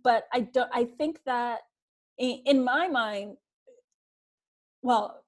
[0.04, 1.60] but i don't i think that
[2.18, 3.36] in, my mind
[4.82, 5.22] well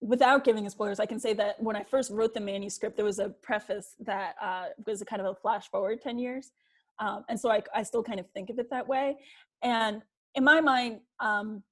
[0.00, 3.18] without giving spoilers i can say that when i first wrote the manuscript there was
[3.18, 6.52] a preface that uh, was a kind of a flash forward 10 years
[6.98, 9.16] um, and so I, I still kind of think of it that way
[9.62, 10.02] and
[10.34, 11.62] in my mind um,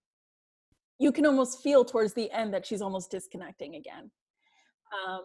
[0.99, 4.11] you can almost feel towards the end that she's almost disconnecting again
[5.07, 5.23] um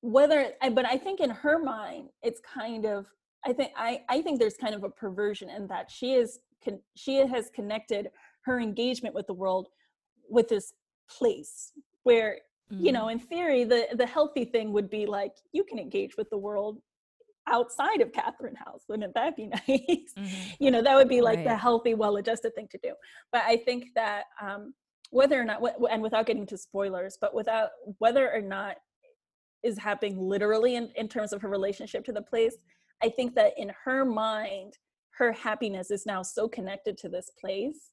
[0.00, 3.06] whether but i think in her mind it's kind of
[3.46, 6.80] i think i i think there's kind of a perversion in that she is con-
[6.94, 8.08] she has connected
[8.42, 9.68] her engagement with the world
[10.28, 10.72] with this
[11.08, 11.72] place
[12.04, 12.38] where
[12.84, 16.28] you know in theory the the healthy thing would be like you can engage with
[16.30, 16.78] the world
[17.48, 18.84] outside of catherine house.
[18.88, 20.12] Wouldn't that be nice?
[20.16, 20.56] Mhm.
[20.60, 22.94] you know that would be like the healthy well-adjusted thing to do.
[23.32, 24.74] But i think that um
[25.10, 28.76] whether or not and without getting to spoilers but without whether or not
[29.62, 32.56] is happening literally in, in terms of her relationship to the place
[33.02, 34.74] i think that in her mind
[35.18, 37.90] her happiness is now so connected to this place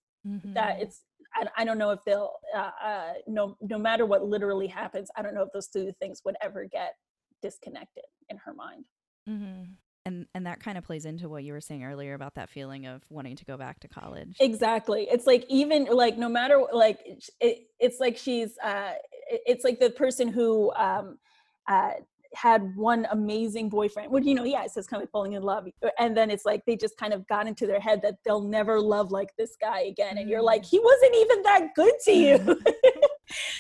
[0.56, 0.82] that Mhm.
[0.82, 1.02] it's
[1.36, 5.22] I, I don't know if they'll uh, uh no no matter what literally happens i
[5.22, 6.94] don't know if those two things would ever get
[7.42, 8.86] disconnected in her mind
[9.30, 9.74] Mm-hmm.
[10.06, 12.88] And and that kind of plays into what you were saying earlier about that feeling
[12.88, 14.38] of wanting to go back to college.
[14.40, 17.00] exactly it's like even like no matter like
[17.40, 18.94] it, it's like she's uh
[19.30, 21.20] it- it's like the person who um
[21.68, 21.92] uh
[22.36, 25.42] had one amazing boyfriend which you know yeah it says kind of like falling in
[25.42, 28.16] love uh, and then it's like they just kind of got into their head that
[28.24, 31.94] they'll never love like this guy again and you're like he wasn't even that good
[32.06, 32.62] to you.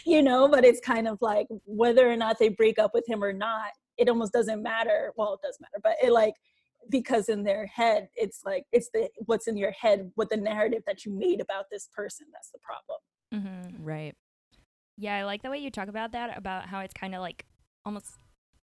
[0.03, 3.23] You know but it's kind of like whether or not they break up with him
[3.23, 5.13] or not it almost doesn't matter.
[5.15, 6.33] Well it does matter but it like
[6.89, 10.81] because in their head it's like it's the what's in your head what the narrative
[10.87, 12.99] that you made about this person that's the problem.
[13.31, 13.75] Mhm.
[13.85, 14.15] right.
[14.97, 17.45] Yeah, I like the way you talk about that, about how it's kind of like
[17.85, 18.15] almost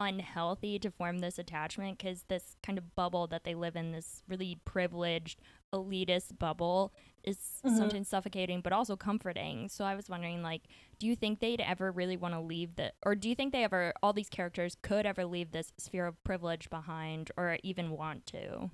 [0.03, 4.23] unhealthy to form this attachment because this kind of bubble that they live in, this
[4.29, 5.41] really privileged,
[5.73, 6.93] elitist bubble,
[7.25, 7.77] is Mhm.
[7.77, 9.69] sometimes suffocating but also comforting.
[9.69, 10.63] So I was wondering, like,
[10.99, 13.65] do you think they'd ever really want to leave the, or do you think they
[13.65, 18.27] ever, all these characters could ever leave this sphere of privilege behind or even want
[18.27, 18.71] to?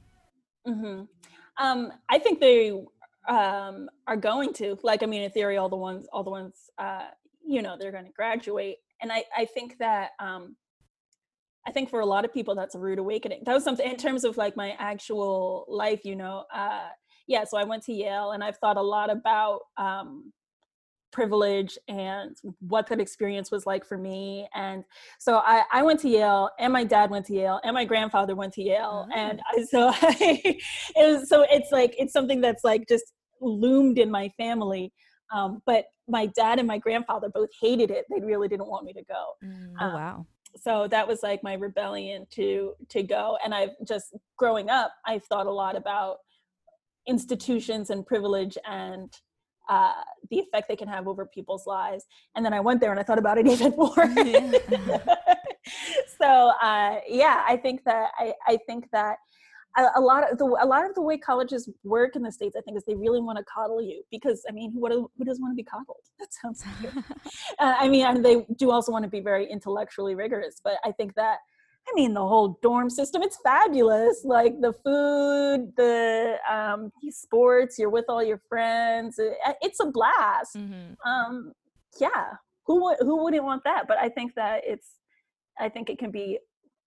[0.66, 1.02] hmm
[1.58, 2.70] um i think they
[3.28, 6.70] um are going to like i mean in theory all the ones all the ones
[6.78, 7.06] uh
[7.46, 10.56] you know they're going to graduate and i i think that um
[11.68, 13.42] i think for a lot of people that's a rude awakening.
[13.44, 16.88] That was something in terms of like my actual life you know uh
[17.26, 20.32] yeah so i went to yale and i've thought a lot about um
[21.10, 24.84] privilege and what that experience was like for me and
[25.18, 28.36] so I, I went to Yale and my dad went to Yale and my grandfather
[28.36, 30.16] went to Yale and I, so I,
[30.94, 34.92] it was, so it's like it's something that's like just loomed in my family
[35.32, 38.06] um, but my dad and my grandfather both hated it.
[38.10, 39.34] They really didn't want me to go
[39.80, 40.26] Oh Um, wow.
[40.60, 45.24] So that was like my rebellion to to go and i've just growing up i've
[45.24, 46.18] thought a lot about
[47.06, 49.12] institutions and privilege and
[49.70, 49.92] uh,
[50.30, 53.02] the effect they can have over people's lives and then i went there and i
[53.02, 53.94] thought about it even more.
[56.20, 59.18] So uh, yeah i think that i, I think that
[59.76, 62.56] a, a lot of the a lot of the way colleges work in the states
[62.56, 65.24] i think is they really want to coddle you because i mean who, what, who
[65.24, 67.04] doesn't want to be coddled that sounds good
[67.58, 70.92] uh, I mean, and they do also want to be very intellectually rigorous, but I
[70.92, 71.38] think that
[71.88, 74.22] I mean, the whole dorm system, it's fabulous.
[74.22, 79.18] Like the food, the um, sports, you're with all your friends.
[79.18, 80.54] It, it's a blast.
[80.54, 81.08] Mm-hmm.
[81.08, 81.52] Um,
[81.98, 82.34] yeah,
[82.66, 83.84] who would who wouldn't want that?
[83.88, 84.96] But I think that it's,
[85.58, 86.38] I think it can be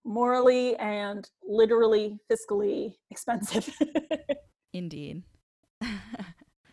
[0.04, 3.70] morally and literally fiscally expensive.
[4.74, 5.24] Indeed.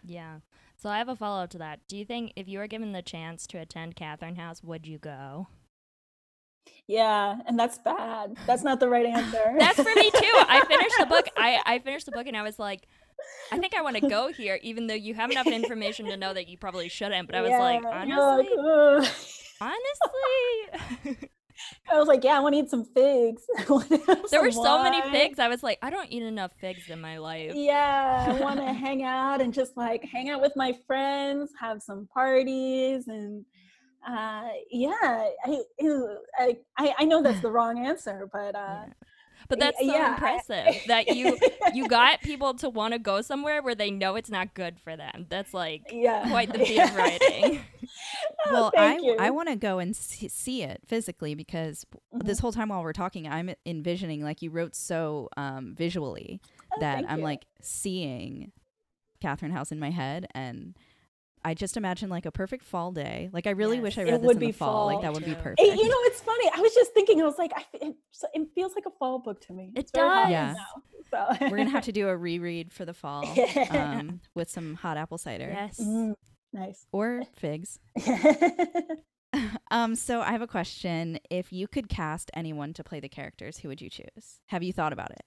[0.05, 0.39] Yeah.
[0.79, 1.81] So I have a follow up to that.
[1.87, 4.99] Do you think if you were given the chance to attend Catherine House, would you
[4.99, 5.49] go?
[6.87, 8.37] yeah, and that's bad.
[8.47, 9.55] That's not the right answer.
[9.59, 10.33] That's for me too.
[10.49, 11.27] I finished the book.
[11.37, 12.87] I, I finished the book and I was like,
[13.53, 16.33] I think I want to go here, even though you have enough information to know
[16.33, 17.27] that you probably shouldn't.
[17.29, 19.09] But I was like, Yeah, honestly, like,
[19.61, 19.75] "Ugh."
[21.05, 21.29] honestly,
[21.91, 23.43] I was like, yeah, I want to eat some figs.
[24.31, 25.39] There were so many figs.
[25.39, 27.53] I was like, I don't eat enough figs in my life.
[27.55, 31.83] Yeah, I want to hang out and just like hang out with my friends, have
[31.83, 33.45] some parties, and
[34.07, 35.63] uh, yeah, I,
[36.39, 38.93] I I I know that's the wrong answer, but uh, Yeah.
[39.49, 41.39] But that's so yeah, I- impressive that you
[41.73, 44.97] you got people to want to go somewhere where they know it's not good for
[44.97, 45.27] them.
[45.29, 47.61] That's like yeah, quite the feat of writing.
[48.47, 49.17] Oh, well, I you.
[49.19, 52.25] I want to go and see, see it physically because Mhm.
[52.25, 56.41] this whole time while we're talking, I'm envisioning like you wrote so um, visually
[56.75, 57.25] Oh, that I'm you.
[57.25, 58.53] like seeing
[59.21, 60.77] Catherine House in my head and.
[61.45, 63.31] I just imagine like a perfect fall day.
[63.33, 64.87] Like I really wish I read It this would in the be fall.
[64.87, 65.61] Like that would be perfect.
[65.61, 66.51] It- you know, it's funny.
[66.55, 67.21] I was just thinking.
[67.21, 67.97] I was like, I, f- it,
[68.35, 69.73] it feels like a fall book to me.
[69.75, 70.31] It It's does.
[70.31, 70.55] Yeah.
[70.55, 71.47] now, so.
[71.51, 73.25] We're gonna have to do a reread for the fall
[73.71, 75.81] um, with some hot apple cider yes.
[75.81, 76.15] Mm,
[76.53, 76.87] nice.
[76.93, 77.79] or figs.
[79.71, 81.19] um, so I have a question.
[81.31, 84.41] If you could cast anyone to play the characters, who would you choose?
[84.47, 85.23] Have you thought about it?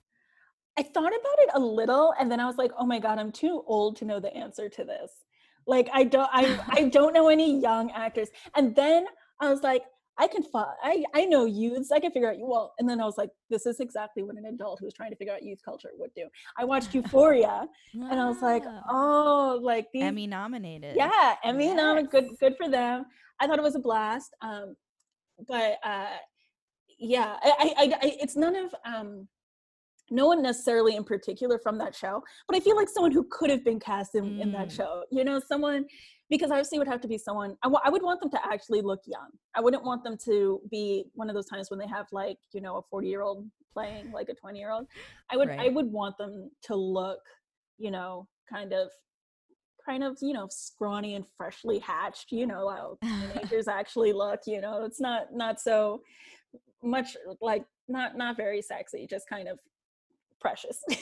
[0.78, 3.32] I thought about it a little, and then I was like, "Oh my god, I'm
[3.32, 5.12] too old to know the answer to this."
[5.72, 6.44] Like, I don't, I,
[6.80, 8.30] I don't know any young actors.
[8.58, 9.06] And then
[9.40, 9.84] I was like,
[10.18, 11.92] I can, fi- I, I know youths.
[11.92, 12.46] I can figure out you.
[12.46, 15.16] Well, and then I was like, this is exactly what an adult who's trying to
[15.16, 16.26] figure out youth culture would do.
[16.60, 17.56] I watched Euphoria,
[17.94, 20.96] and I was like, oh, like these, Emmy nominated.
[20.98, 23.06] yeah, Emmy nom, good, good for them.
[23.40, 24.36] I thought it was a blast.
[24.42, 24.76] Um,
[25.48, 26.08] but uh,
[27.00, 29.28] yeah, I, I, I- it's none of um,
[30.12, 33.50] no one necessarily in particular from that show, but I feel like someone who could
[33.50, 34.76] have been cast in, in that Mm.
[34.76, 35.04] show.
[35.10, 35.86] You know, someone
[36.30, 37.58] because obviously it would have to be someone.
[37.64, 39.30] I I would want them to actually look young.
[39.56, 42.62] I wouldn't want them to be one of those times when they have like you
[42.62, 44.86] know a forty year old playing like a twenty year old.
[45.32, 47.20] I would I would want them to look,
[47.78, 48.90] you know, kind of
[49.86, 52.98] kind of you know scrawny and freshly hatched you know how
[53.34, 56.02] teenagers actually look you know it's not not so
[56.84, 59.58] much like not not very sexy just kind of
[60.42, 60.84] precious.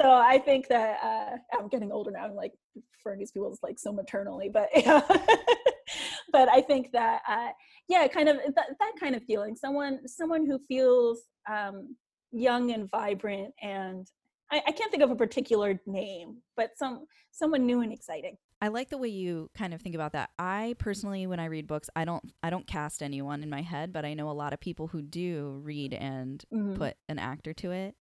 [0.00, 2.52] So i think that uh i'm getting older now i'm like
[2.96, 4.68] referring these people as like so maternally but
[6.32, 7.48] but i think that uh
[7.88, 11.94] yeah kind of that, that kind of feeling someone someone who feels um
[12.32, 14.06] young and vibrant and
[14.50, 18.68] I, I can't think of a particular name but some someone new and exciting I
[18.68, 20.30] like the way you kind of think about that.
[20.38, 23.92] I personally when I read books, I don't I don't cast anyone in my head,
[23.92, 26.76] but I know a lot of people who do read and Mhm.
[26.76, 27.96] put an actor to it.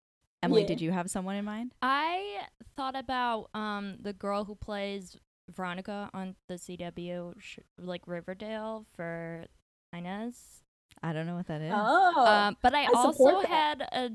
[0.42, 0.66] Emily, Yeah.
[0.68, 1.72] did you have someone in mind?
[1.80, 5.16] I thought about um the girl who plays
[5.48, 9.46] Veronica on the CW, sh- like Riverdale for
[9.94, 10.64] Ines.
[11.02, 11.72] I don't know what that is.
[11.74, 14.10] oh Um, but I, I also had a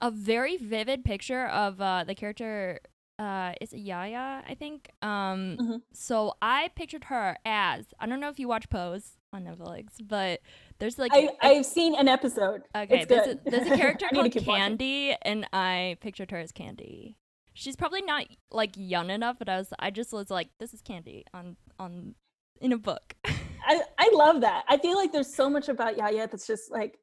[0.00, 2.80] a very vivid picture of uh, the character.
[3.20, 4.42] Uh, is it Yaya?
[4.48, 4.90] I think.
[5.02, 5.82] Um, Mhm.
[5.92, 10.40] so I pictured her as I don't know if you watch Pose on Netflix, but
[10.78, 12.62] there's like I, a- I've seen an episode.
[12.74, 14.62] Okay, it's there's a, there's a character I need to called keep watching.
[14.62, 17.18] Candy, and I pictured her as Candy.
[17.52, 20.80] She's probably not like young enough, but I was I just was like, this is
[20.80, 22.14] Candy on on
[22.60, 23.16] in a book.
[23.66, 24.64] I, I love that.
[24.68, 26.98] I feel like there's so much about Yaya that's just like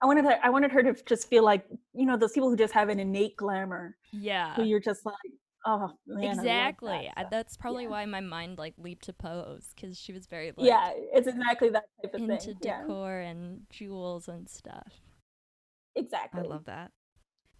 [0.00, 2.56] I wanted her I wanted her to just feel like, you know, those people who
[2.56, 5.14] just have an innate glamour yeah, who you're just like,
[5.66, 6.24] oh man.
[6.24, 7.10] Exactly.
[7.16, 7.90] that That's probably Yeah.
[7.90, 11.68] why my mind like leaped to Pose because she was very like yeah, it's exactly
[11.70, 12.56] that type of into thing.
[12.62, 14.92] Yeah, decor and jewels and stuff.
[15.94, 16.40] exactly.
[16.40, 16.92] I love that.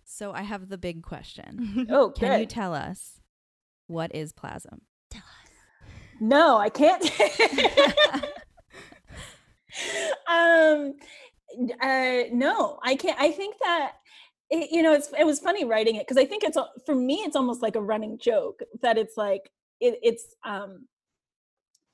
[0.05, 1.87] So I have the big question.
[1.91, 2.41] Oh, Can good.
[2.41, 3.21] you tell us
[3.87, 4.83] what is plasm?
[5.11, 5.51] tell us
[6.21, 7.03] no, I can't.
[10.29, 10.95] um
[11.81, 13.93] uh no i can't i think that
[14.51, 17.17] it, you know it's it was funny writing it because i think it's for me
[17.17, 20.87] it's almost like a running joke that it's like it, it's um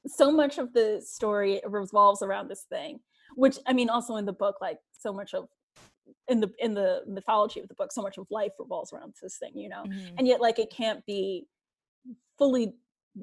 [0.06, 3.00] so much of the story revolves around this thing
[3.36, 5.48] which i mean also in the book like so much of
[6.28, 9.38] in the in the mythology of the book so much of life revolves around this
[9.38, 10.14] thing you know Mhm.
[10.18, 11.46] and yet like it can't be
[12.38, 12.74] fully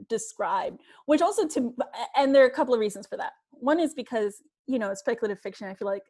[0.10, 1.76] described which also to
[2.16, 5.02] and there are a couple of reasons for that one is because you know it's
[5.02, 6.04] speculative fiction i feel like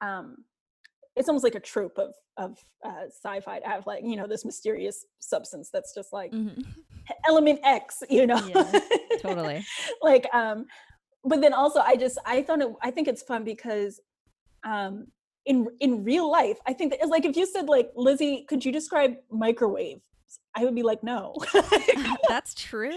[0.00, 0.44] um
[1.18, 4.44] it's almost like a trope of of uh, sci-fi to have like you know this
[4.44, 6.64] mysterious substance that's just like Mhm.
[7.26, 8.40] element X, you know.
[8.46, 8.80] Yeah,
[9.20, 9.64] Totally.
[10.02, 10.66] like um
[11.24, 14.00] but then also I just I thought it I think it's fun because
[14.64, 15.08] um
[15.46, 18.64] in in real life, I think that it's like if you said like Lizzie, could
[18.64, 20.00] you describe microwave?
[20.54, 21.34] I would be like, no.
[21.54, 22.90] Ah, that's true.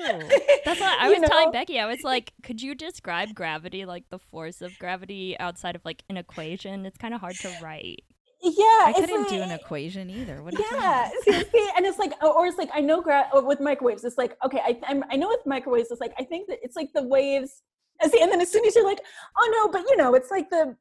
[0.65, 1.51] That's what I You was telling?
[1.51, 1.79] Becky.
[1.79, 6.03] I was like, could you describe gravity, like the force of gravity outside of like
[6.09, 6.85] an equation?
[6.85, 8.03] It's kind of hard to write.
[8.41, 10.41] yeah, I couldn't do an equation either.
[10.43, 13.01] What are you talking yeah see, see, and it's like or it's like i know
[13.01, 16.13] gra- oh, with microwaves it's like okay I, I'm, I know with microwaves it's like
[16.17, 17.61] i think that it's like the waves
[18.01, 19.01] and see, and then as soon as you're like
[19.37, 20.75] oh no but you know it's like the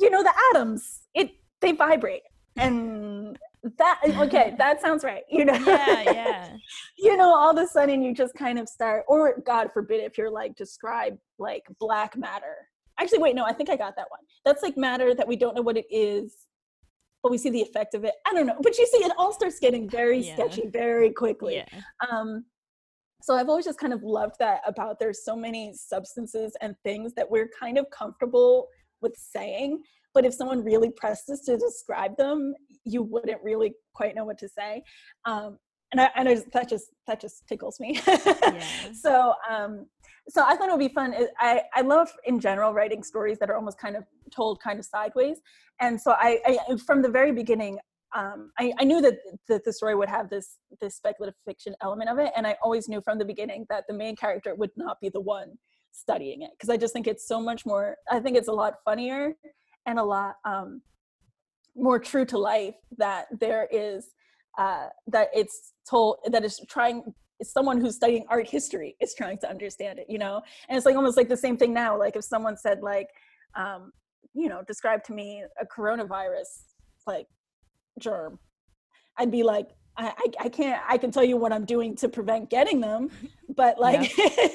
[0.00, 1.30] you know the atoms it
[1.60, 2.22] they vibrate
[2.56, 3.38] and
[3.78, 6.56] that okay that sounds right you know Yeah, yeah.
[6.98, 10.18] you know all of a sudden you just kind of start or god forbid if
[10.18, 12.56] you're like describe like black matter
[12.98, 15.54] actually wait no i think i got that one that's like matter that we don't
[15.54, 16.46] know what it is
[17.22, 19.32] but we see the effect of it i don't know but you see it all
[19.32, 20.34] starts getting very Yeah.
[20.34, 21.80] sketchy very quickly Yeah.
[22.10, 22.44] um
[23.22, 27.12] so i've always just kind of loved that about there's so many substances and things
[27.14, 28.66] that we're kind of comfortable
[29.00, 29.82] with saying
[30.14, 32.54] but if someone really pressed us to describe them
[32.84, 34.82] you wouldn't really quite know what to say.
[35.24, 35.58] Um
[35.92, 38.00] and I, and I just, that just that just tickles me.
[38.92, 39.86] So um
[40.28, 41.14] so i thought it would be fun.
[41.38, 44.04] I i love in general writing stories that are almost kind of
[44.34, 45.38] told kind of sideways.
[45.80, 47.78] And so i, I from the very beginning
[48.14, 49.14] um, I, I knew that,
[49.48, 52.86] that the story would have this this speculative fiction element of it, and I always
[52.86, 55.54] knew from the beginning that the main character would not be the one
[55.92, 56.50] studying it.
[56.52, 57.96] Because I just think it's so much more.
[58.10, 59.32] I think it's a lot funnier
[59.86, 60.82] and a lot um,
[61.76, 64.10] more true to life that there is
[64.58, 67.14] uh, that it's told that it's trying.
[67.42, 70.94] Someone who's studying art history is trying to understand it, you know, and it's like
[70.94, 71.98] almost like the same thing now.
[71.98, 73.08] Like if someone said like,
[73.56, 73.90] um,
[74.32, 76.46] you know, describe to me a coronavirus
[77.06, 77.26] like
[77.98, 78.38] germ
[79.18, 82.08] i'd be like I, I, I can't i can tell you what i'm doing to
[82.08, 83.10] prevent getting them
[83.56, 84.12] but like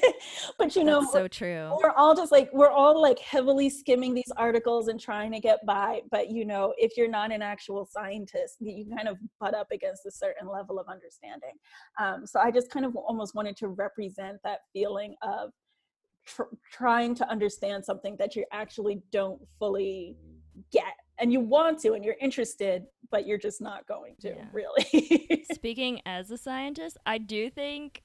[0.58, 1.78] but you know That's so true.
[1.82, 5.66] we're all just like we're all like heavily skimming these articles and trying to get
[5.66, 9.54] by but you know if you're not an actual scientist you you kind of butt
[9.54, 11.54] up against a certain level of understanding
[12.00, 15.52] um, so i just kind of almost wanted to represent that feeling of
[16.26, 20.16] tr- trying to understand something that you actually don't fully
[20.72, 24.46] get and you want to and you're interested but you're just not going to Yeah.
[24.52, 28.04] really Speaking as a scientist, I do think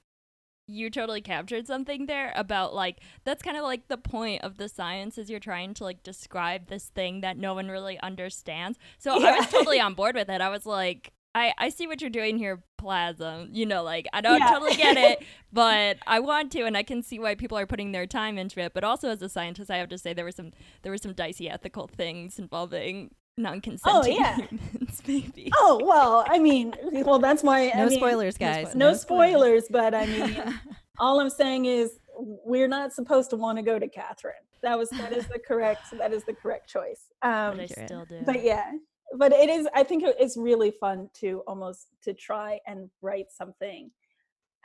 [0.67, 4.69] you totally captured something there about like that's kind of like the point of the
[4.69, 8.77] science is you're trying to like describe this thing that no one really understands.
[8.97, 10.39] So I was totally on board with it.
[10.41, 13.49] I was like I, I see what you're doing here, Plasm.
[13.51, 14.51] You know, like I don't Yeah.
[14.51, 17.91] totally get it, but I want to, and I can see why people are putting
[17.91, 18.73] their time into it.
[18.75, 20.51] But also, as a scientist, I have to say there were some
[20.83, 24.35] there were some dicey ethical things involving non-consenting oh, yeah.
[24.35, 25.51] humans, maybe.
[25.57, 26.73] oh well i mean
[27.03, 28.75] well that's why I No mean, spoilers, guys.
[28.75, 30.59] no spoilers but i mean
[30.99, 34.89] all i'm saying is we're not supposed to want to go to catherine that was
[34.91, 38.21] that is the correct that is the correct choice um but I still do.
[38.25, 38.71] but yeah
[39.17, 43.89] but it is i think it's really fun to almost to try and write something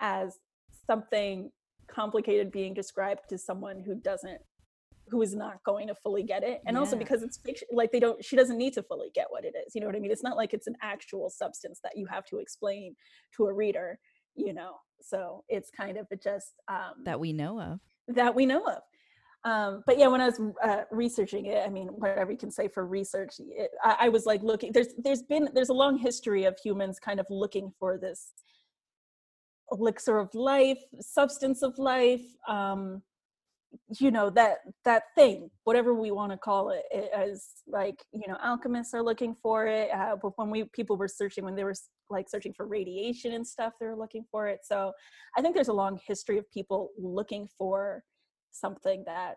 [0.01, 0.39] as
[0.87, 1.51] something
[1.91, 4.41] complicated being described to someone who doesn't
[5.11, 8.01] who is not going to fully get it and also because it's fiction like they
[8.01, 10.11] don't she doesn't need to fully get what it is you know what i mean
[10.11, 12.95] it's not like it's an actual substance that you have to explain
[13.37, 13.99] to a reader
[14.35, 17.81] you know so it's kind of just um that we know of.
[18.09, 18.83] that we know of.
[19.45, 22.67] Um, but yeah, when I was uh, researching it, I mean, whatever you can say
[22.69, 24.73] for research, it, I, I was like looking.
[24.73, 28.33] There's there's been there's a long history of humans kind of looking for this
[29.71, 32.23] elixir of life, substance of life.
[32.49, 33.03] Um,
[33.99, 38.27] you know that that thing, whatever we want to call it, it, as like you
[38.29, 39.91] know, alchemists are looking for it.
[39.91, 41.75] Uh, but when we people were searching, when they were
[42.11, 44.61] like searching for radiation and stuff, they were looking for it.
[44.65, 44.93] So
[45.37, 48.05] I think there's a long history of people looking for
[48.51, 49.37] something that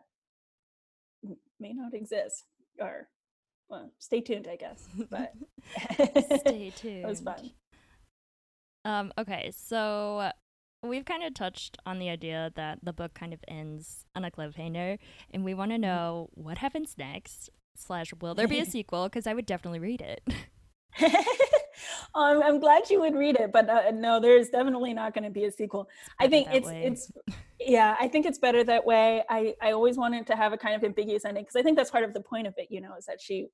[1.60, 2.46] may not exist.
[2.80, 3.08] Or
[3.70, 4.88] well, stay tuned, I guess.
[5.10, 5.34] But
[6.40, 7.04] Stay tuned.
[7.04, 7.52] it was fun.
[8.84, 10.32] Um, okay, so
[10.84, 14.32] we've kind of touched on the idea that the book kind of ends on a
[14.32, 14.98] cliffhanger,
[15.32, 15.70] and we Mm-hmm.
[15.70, 17.50] want to know what happens next.
[17.76, 19.06] Slash, will there be a sequel?
[19.06, 20.22] Because I would definitely read it.
[22.16, 25.30] um, I'm glad you would read it, but uh, no, there's definitely not going to
[25.30, 25.88] be a sequel.
[26.20, 26.82] I think it's way.
[26.82, 27.12] it's
[27.60, 29.24] yeah, I think it's better that way.
[29.30, 31.92] I I always wanted to have a kind of ambiguous ending because I think that's
[31.92, 32.68] part of the point of it.
[32.70, 33.48] You know, is that she,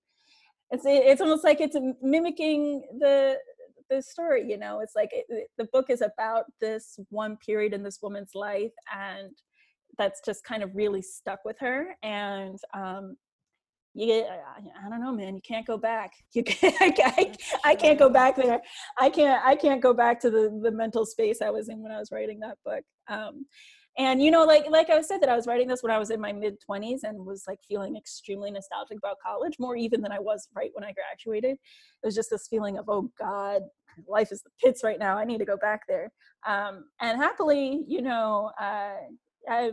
[0.72, 3.38] it's it's almost like it's mimicking the
[3.90, 4.48] the story.
[4.50, 8.00] You know, it's like it, it- the book is about this one period in this
[8.02, 9.32] woman's life, and
[9.98, 11.96] that's just kind of really stuck with her.
[12.04, 13.18] And um,
[13.98, 17.34] you I, I don't know man you can't go back you can't, I,
[17.64, 18.62] I, can't go back there
[19.00, 21.92] i can't i can't go back to the the mental space i was in when
[21.92, 23.46] i was writing that book um
[23.98, 26.12] and you know like like i said that i was writing this when i was
[26.12, 30.12] in my mid 20s and was like feeling extremely nostalgic about college more even than
[30.12, 31.52] i was right when i graduated.
[31.52, 33.64] It was just this feeling of oh god
[34.08, 35.18] life is the pits right now.
[35.18, 36.12] I need to go back there.
[36.46, 38.94] Um, and happily you know uh,
[39.50, 39.72] I,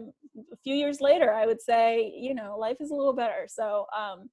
[0.52, 3.46] a few years later i would say you know life is a little better.
[3.48, 4.30] So um,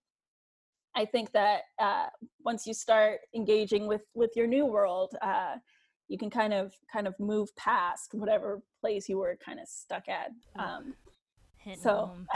[0.95, 2.07] i think that uh,
[2.45, 5.55] once you start engaging with with your new world uh,
[6.11, 10.03] you can kind of kind of move past whatever place you were kind of stuck
[10.09, 10.93] at um,
[11.77, 12.11] so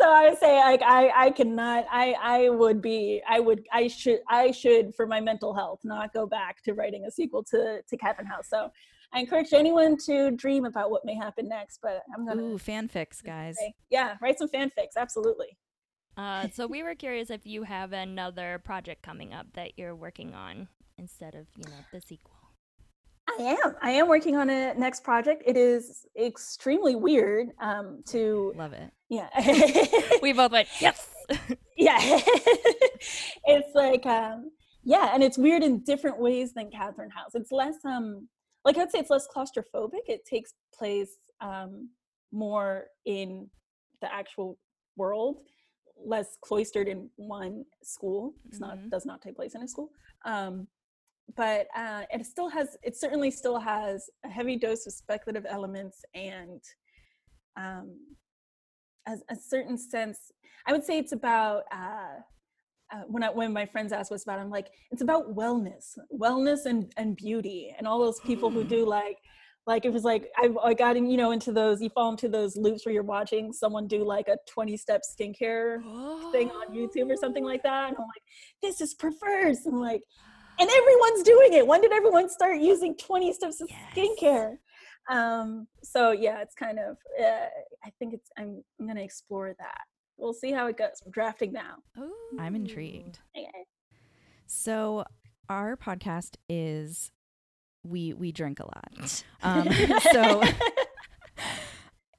[0.00, 3.88] so I would say like I I cannot I I would be I would I
[3.88, 7.80] should I should for my mental health not go back to writing a sequel to
[7.88, 8.48] to Catherine House.
[8.48, 8.70] So
[9.12, 13.24] I encourage anyone to dream about what may happen next, but I'm gonna Ooh, fanfics,
[13.24, 13.56] guys.
[13.90, 15.56] Yeah, write some fanfics, absolutely.
[16.16, 20.34] Uh, so we were curious if you have another project coming up that you're working
[20.34, 20.68] on
[20.98, 22.34] instead of you know the sequel.
[23.28, 23.76] I am.
[23.82, 25.42] I am working on a next project.
[25.46, 28.90] It is extremely weird um, to love it.
[29.08, 29.28] Yeah,
[30.22, 31.08] we both went yes.
[31.76, 34.50] yeah, it's like um,
[34.82, 37.32] yeah, and it's weird in different ways than Catherine House.
[37.34, 38.28] It's less um
[38.64, 40.06] like I'd say it's less claustrophobic.
[40.06, 41.90] It takes place um,
[42.32, 43.48] more in
[44.00, 44.58] the actual
[44.96, 45.40] world,
[46.04, 48.34] less cloistered in one school.
[48.46, 48.68] It's mm-hmm.
[48.68, 49.90] not does not take place in a school.
[50.24, 50.66] Um,
[51.36, 56.04] but uh, it still has it certainly still has a heavy dose of speculative elements
[56.14, 56.62] and
[57.56, 57.96] um,
[59.06, 60.32] a, a certain sense
[60.66, 62.20] i would say it's about uh,
[62.92, 66.64] uh, when I, when my friends ask what's about, I'm like, it's about wellness, wellness
[66.64, 69.18] and and beauty, and all those people who do like,
[69.66, 71.82] like it was like I, I got in, you know, into those.
[71.82, 75.82] You fall into those loops where you're watching someone do like a 20 step skincare
[76.32, 78.22] thing on YouTube or something like that, and I'm like,
[78.62, 79.66] this is perverse.
[79.66, 80.02] I'm like,
[80.58, 81.66] and everyone's doing it.
[81.66, 83.80] When did everyone start using 20 steps of yes.
[83.94, 84.56] skincare?
[85.08, 86.96] Um, so yeah, it's kind of.
[87.20, 87.46] Uh,
[87.84, 88.30] I think it's.
[88.36, 88.62] I'm.
[88.78, 89.80] I'm gonna explore that.
[90.18, 91.00] We'll see how it goes.
[91.04, 91.76] I'm drafting now.
[91.98, 92.12] Ooh.
[92.38, 93.18] I'm intrigued.
[93.36, 93.48] Okay.
[94.46, 95.04] So
[95.48, 97.10] our podcast is
[97.84, 99.24] we we drink a lot.
[99.40, 99.70] Um,
[100.12, 100.42] so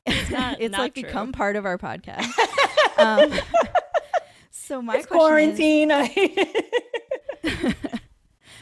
[0.06, 1.04] it's, not, it's not like true.
[1.04, 2.32] become part of our podcast.
[2.98, 3.32] Um,
[4.52, 5.90] so my it's quarantine.
[5.90, 6.16] Is,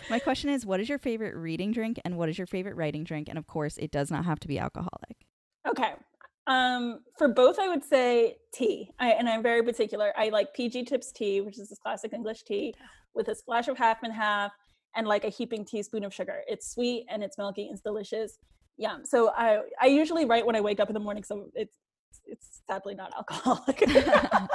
[0.09, 3.03] My question is what is your favorite reading drink and what is your favorite writing
[3.03, 3.27] drink?
[3.27, 5.25] And of course, it does not have to be alcoholic.
[5.67, 5.93] Okay.
[6.47, 8.91] Um, for both, I would say tea.
[8.99, 10.13] I, and I'm very particular.
[10.17, 12.73] I like PG Tips tea, which is this classic English tea
[13.13, 14.53] with a splash of half and half
[14.95, 16.41] and like a heaping teaspoon of sugar.
[16.47, 17.63] It's sweet and it's milky.
[17.63, 18.37] And it's delicious.
[18.77, 18.97] Yeah.
[19.03, 21.75] So I I usually write when I wake up in the morning, so it's
[22.25, 23.81] it's sadly not alcoholic.
[23.87, 24.47] um,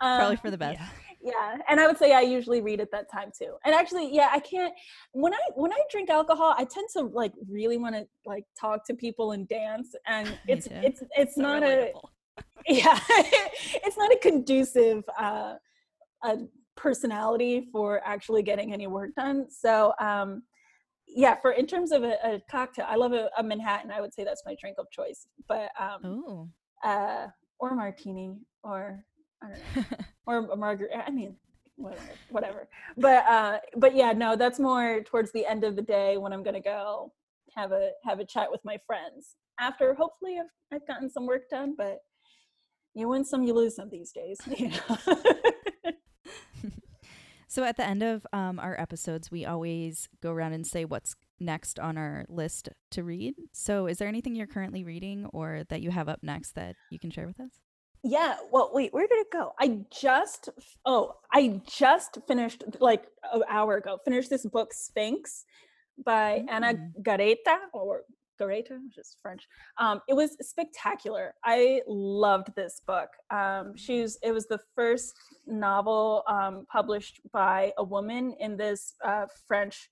[0.00, 0.80] Probably for the best.
[0.80, 4.12] Yeah yeah and i would say i usually read at that time too and actually
[4.14, 4.72] yeah i can't
[5.12, 8.84] when i when i drink alcohol i tend to like really want to like talk
[8.84, 12.02] to people and dance and it's it's it's so not relatable.
[12.38, 15.54] a yeah it's not a conducive uh
[16.24, 16.38] a
[16.76, 20.42] personality for actually getting any work done so um
[21.06, 24.14] yeah for in terms of a, a cocktail i love a, a, manhattan i would
[24.14, 26.48] say that's my drink of choice but um Ooh.
[26.84, 27.26] uh
[27.58, 29.04] or martini or
[29.42, 29.96] I don't know.
[30.26, 31.04] or a margarita.
[31.06, 31.36] I mean,
[31.76, 32.68] whatever, whatever.
[32.96, 36.42] But uh, but yeah, no, that's more towards the end of the day when I'm
[36.42, 37.12] gonna go
[37.54, 39.36] have a have a chat with my friends.
[39.58, 42.00] After hopefully I've I've gotten some work done, but
[42.94, 44.38] you win some, you lose some these days.
[44.56, 45.92] You know?
[47.48, 51.14] so at the end of um, our episodes, we always go around and say what's
[51.38, 53.34] next on our list to read.
[53.52, 56.98] So is there anything you're currently reading or that you have up next that you
[56.98, 57.60] can share with us?
[58.02, 58.36] Yeah.
[58.50, 59.52] Well, wait, where did it go?
[59.58, 60.48] I just,
[60.86, 65.44] oh, I just finished like an hour ago, finished this book, Sphinx
[66.04, 66.50] by mm.
[66.50, 68.02] Anna Garréta or
[68.40, 69.46] Garréta, which is French.
[69.76, 71.34] Um, it was spectacular.
[71.44, 73.10] I loved this book.
[73.30, 75.14] Um, she's, it was the first
[75.46, 79.90] novel um, published by a woman in this uh, French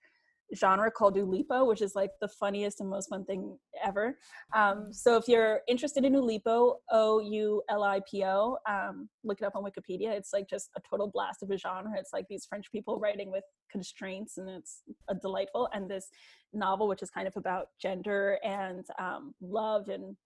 [0.56, 4.16] genre called Oulipo, which is like the funniest and most fun thing ever.
[4.54, 9.40] Um, so if you're interested in Oulipo, O U L I P O, um, look
[9.40, 10.10] it up on Wikipedia.
[10.10, 11.92] It's like just a total blast of a genre.
[11.98, 15.68] It's like these French people writing with constraints, and it's a delightful.
[15.72, 16.08] And this
[16.52, 20.16] novel, which is kind of about gender and um, love and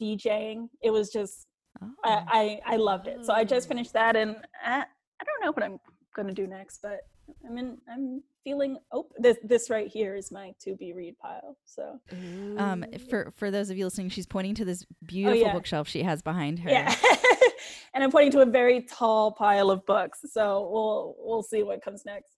[0.00, 1.46] DJing, it was just
[1.82, 1.90] oh.
[2.04, 3.24] I, I, I loved it.
[3.24, 5.78] So I just finished that, and I, I don't know what I'm
[6.14, 7.00] gonna do next, but
[7.48, 11.56] I'm in I'm feeling oh this this right here is my to be read pile.
[11.64, 12.00] So
[12.56, 15.52] Um, for for those of you listening, she's pointing to this beautiful yeah.
[15.52, 16.70] bookshelf she has behind her.
[16.70, 16.94] yeah.
[17.94, 20.20] and I'm pointing to a very tall pile of books.
[20.30, 22.36] So we'll we'll see what comes next.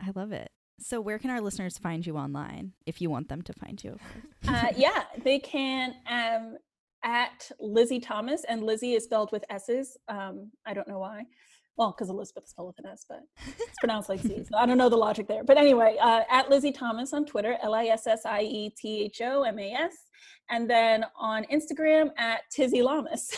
[0.00, 0.50] I love it.
[0.78, 3.98] So where can our listeners find you online if you want them to find you?
[4.48, 6.56] Uh, yeah, they can um,
[7.04, 9.98] at Lissie Thomas, and Lissie is spelled with S's.
[10.08, 11.24] Um, I don't know why.
[11.80, 14.44] Well, because Elizabeth is with an S, but it's pronounced like C.
[14.44, 15.42] So I don't know the logic there.
[15.42, 19.04] But anyway, uh, at Lissie Thomas on Twitter, L I S S I E T
[19.04, 19.94] H O M A S.
[20.50, 23.32] And then on Instagram at Tissie Lhomas,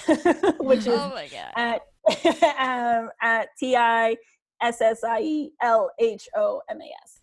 [0.59, 1.53] which is oh my god.
[1.55, 1.83] at,
[2.59, 4.17] um, at T I
[4.61, 7.21] S S I E L H O M A S.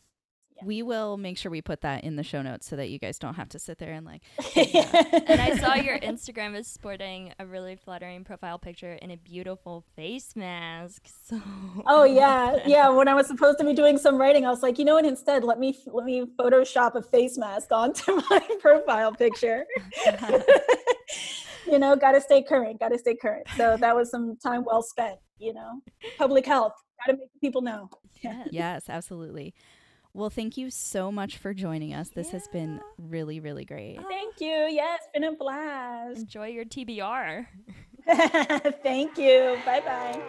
[0.60, 0.68] Yeah.
[0.68, 3.20] We will make sure we put that in the show notes so that you guys
[3.20, 4.22] don't have to sit there and like.
[4.56, 9.84] And I saw your Instagram is sporting a really flattering profile picture in a beautiful
[9.96, 11.08] face mask.
[11.26, 11.42] So
[11.86, 12.90] Oh yeah, yeah.
[12.90, 15.06] When I was supposed to be doing some writing, I was like, you know what?
[15.06, 19.66] Instead, let me let me Photoshop a face mask onto my profile picture.
[21.68, 22.80] you know, got to stay current.
[22.80, 23.48] Got to stay current.
[23.56, 25.20] So that was some time well spent.
[25.38, 25.82] You know,
[26.18, 26.74] public health.
[27.06, 27.90] Got to make people know.
[28.22, 28.50] Yes.
[28.52, 29.54] yes, absolutely.
[30.14, 32.10] Well, thank you so much for joining us.
[32.10, 33.98] This has been really, really great.
[34.00, 34.06] Oh.
[34.10, 34.68] Thank you.
[34.70, 36.22] Yeah, it's been a blast.
[36.22, 37.46] Enjoy your TBR.
[38.84, 39.58] Thank you.
[39.66, 40.20] Bye bye.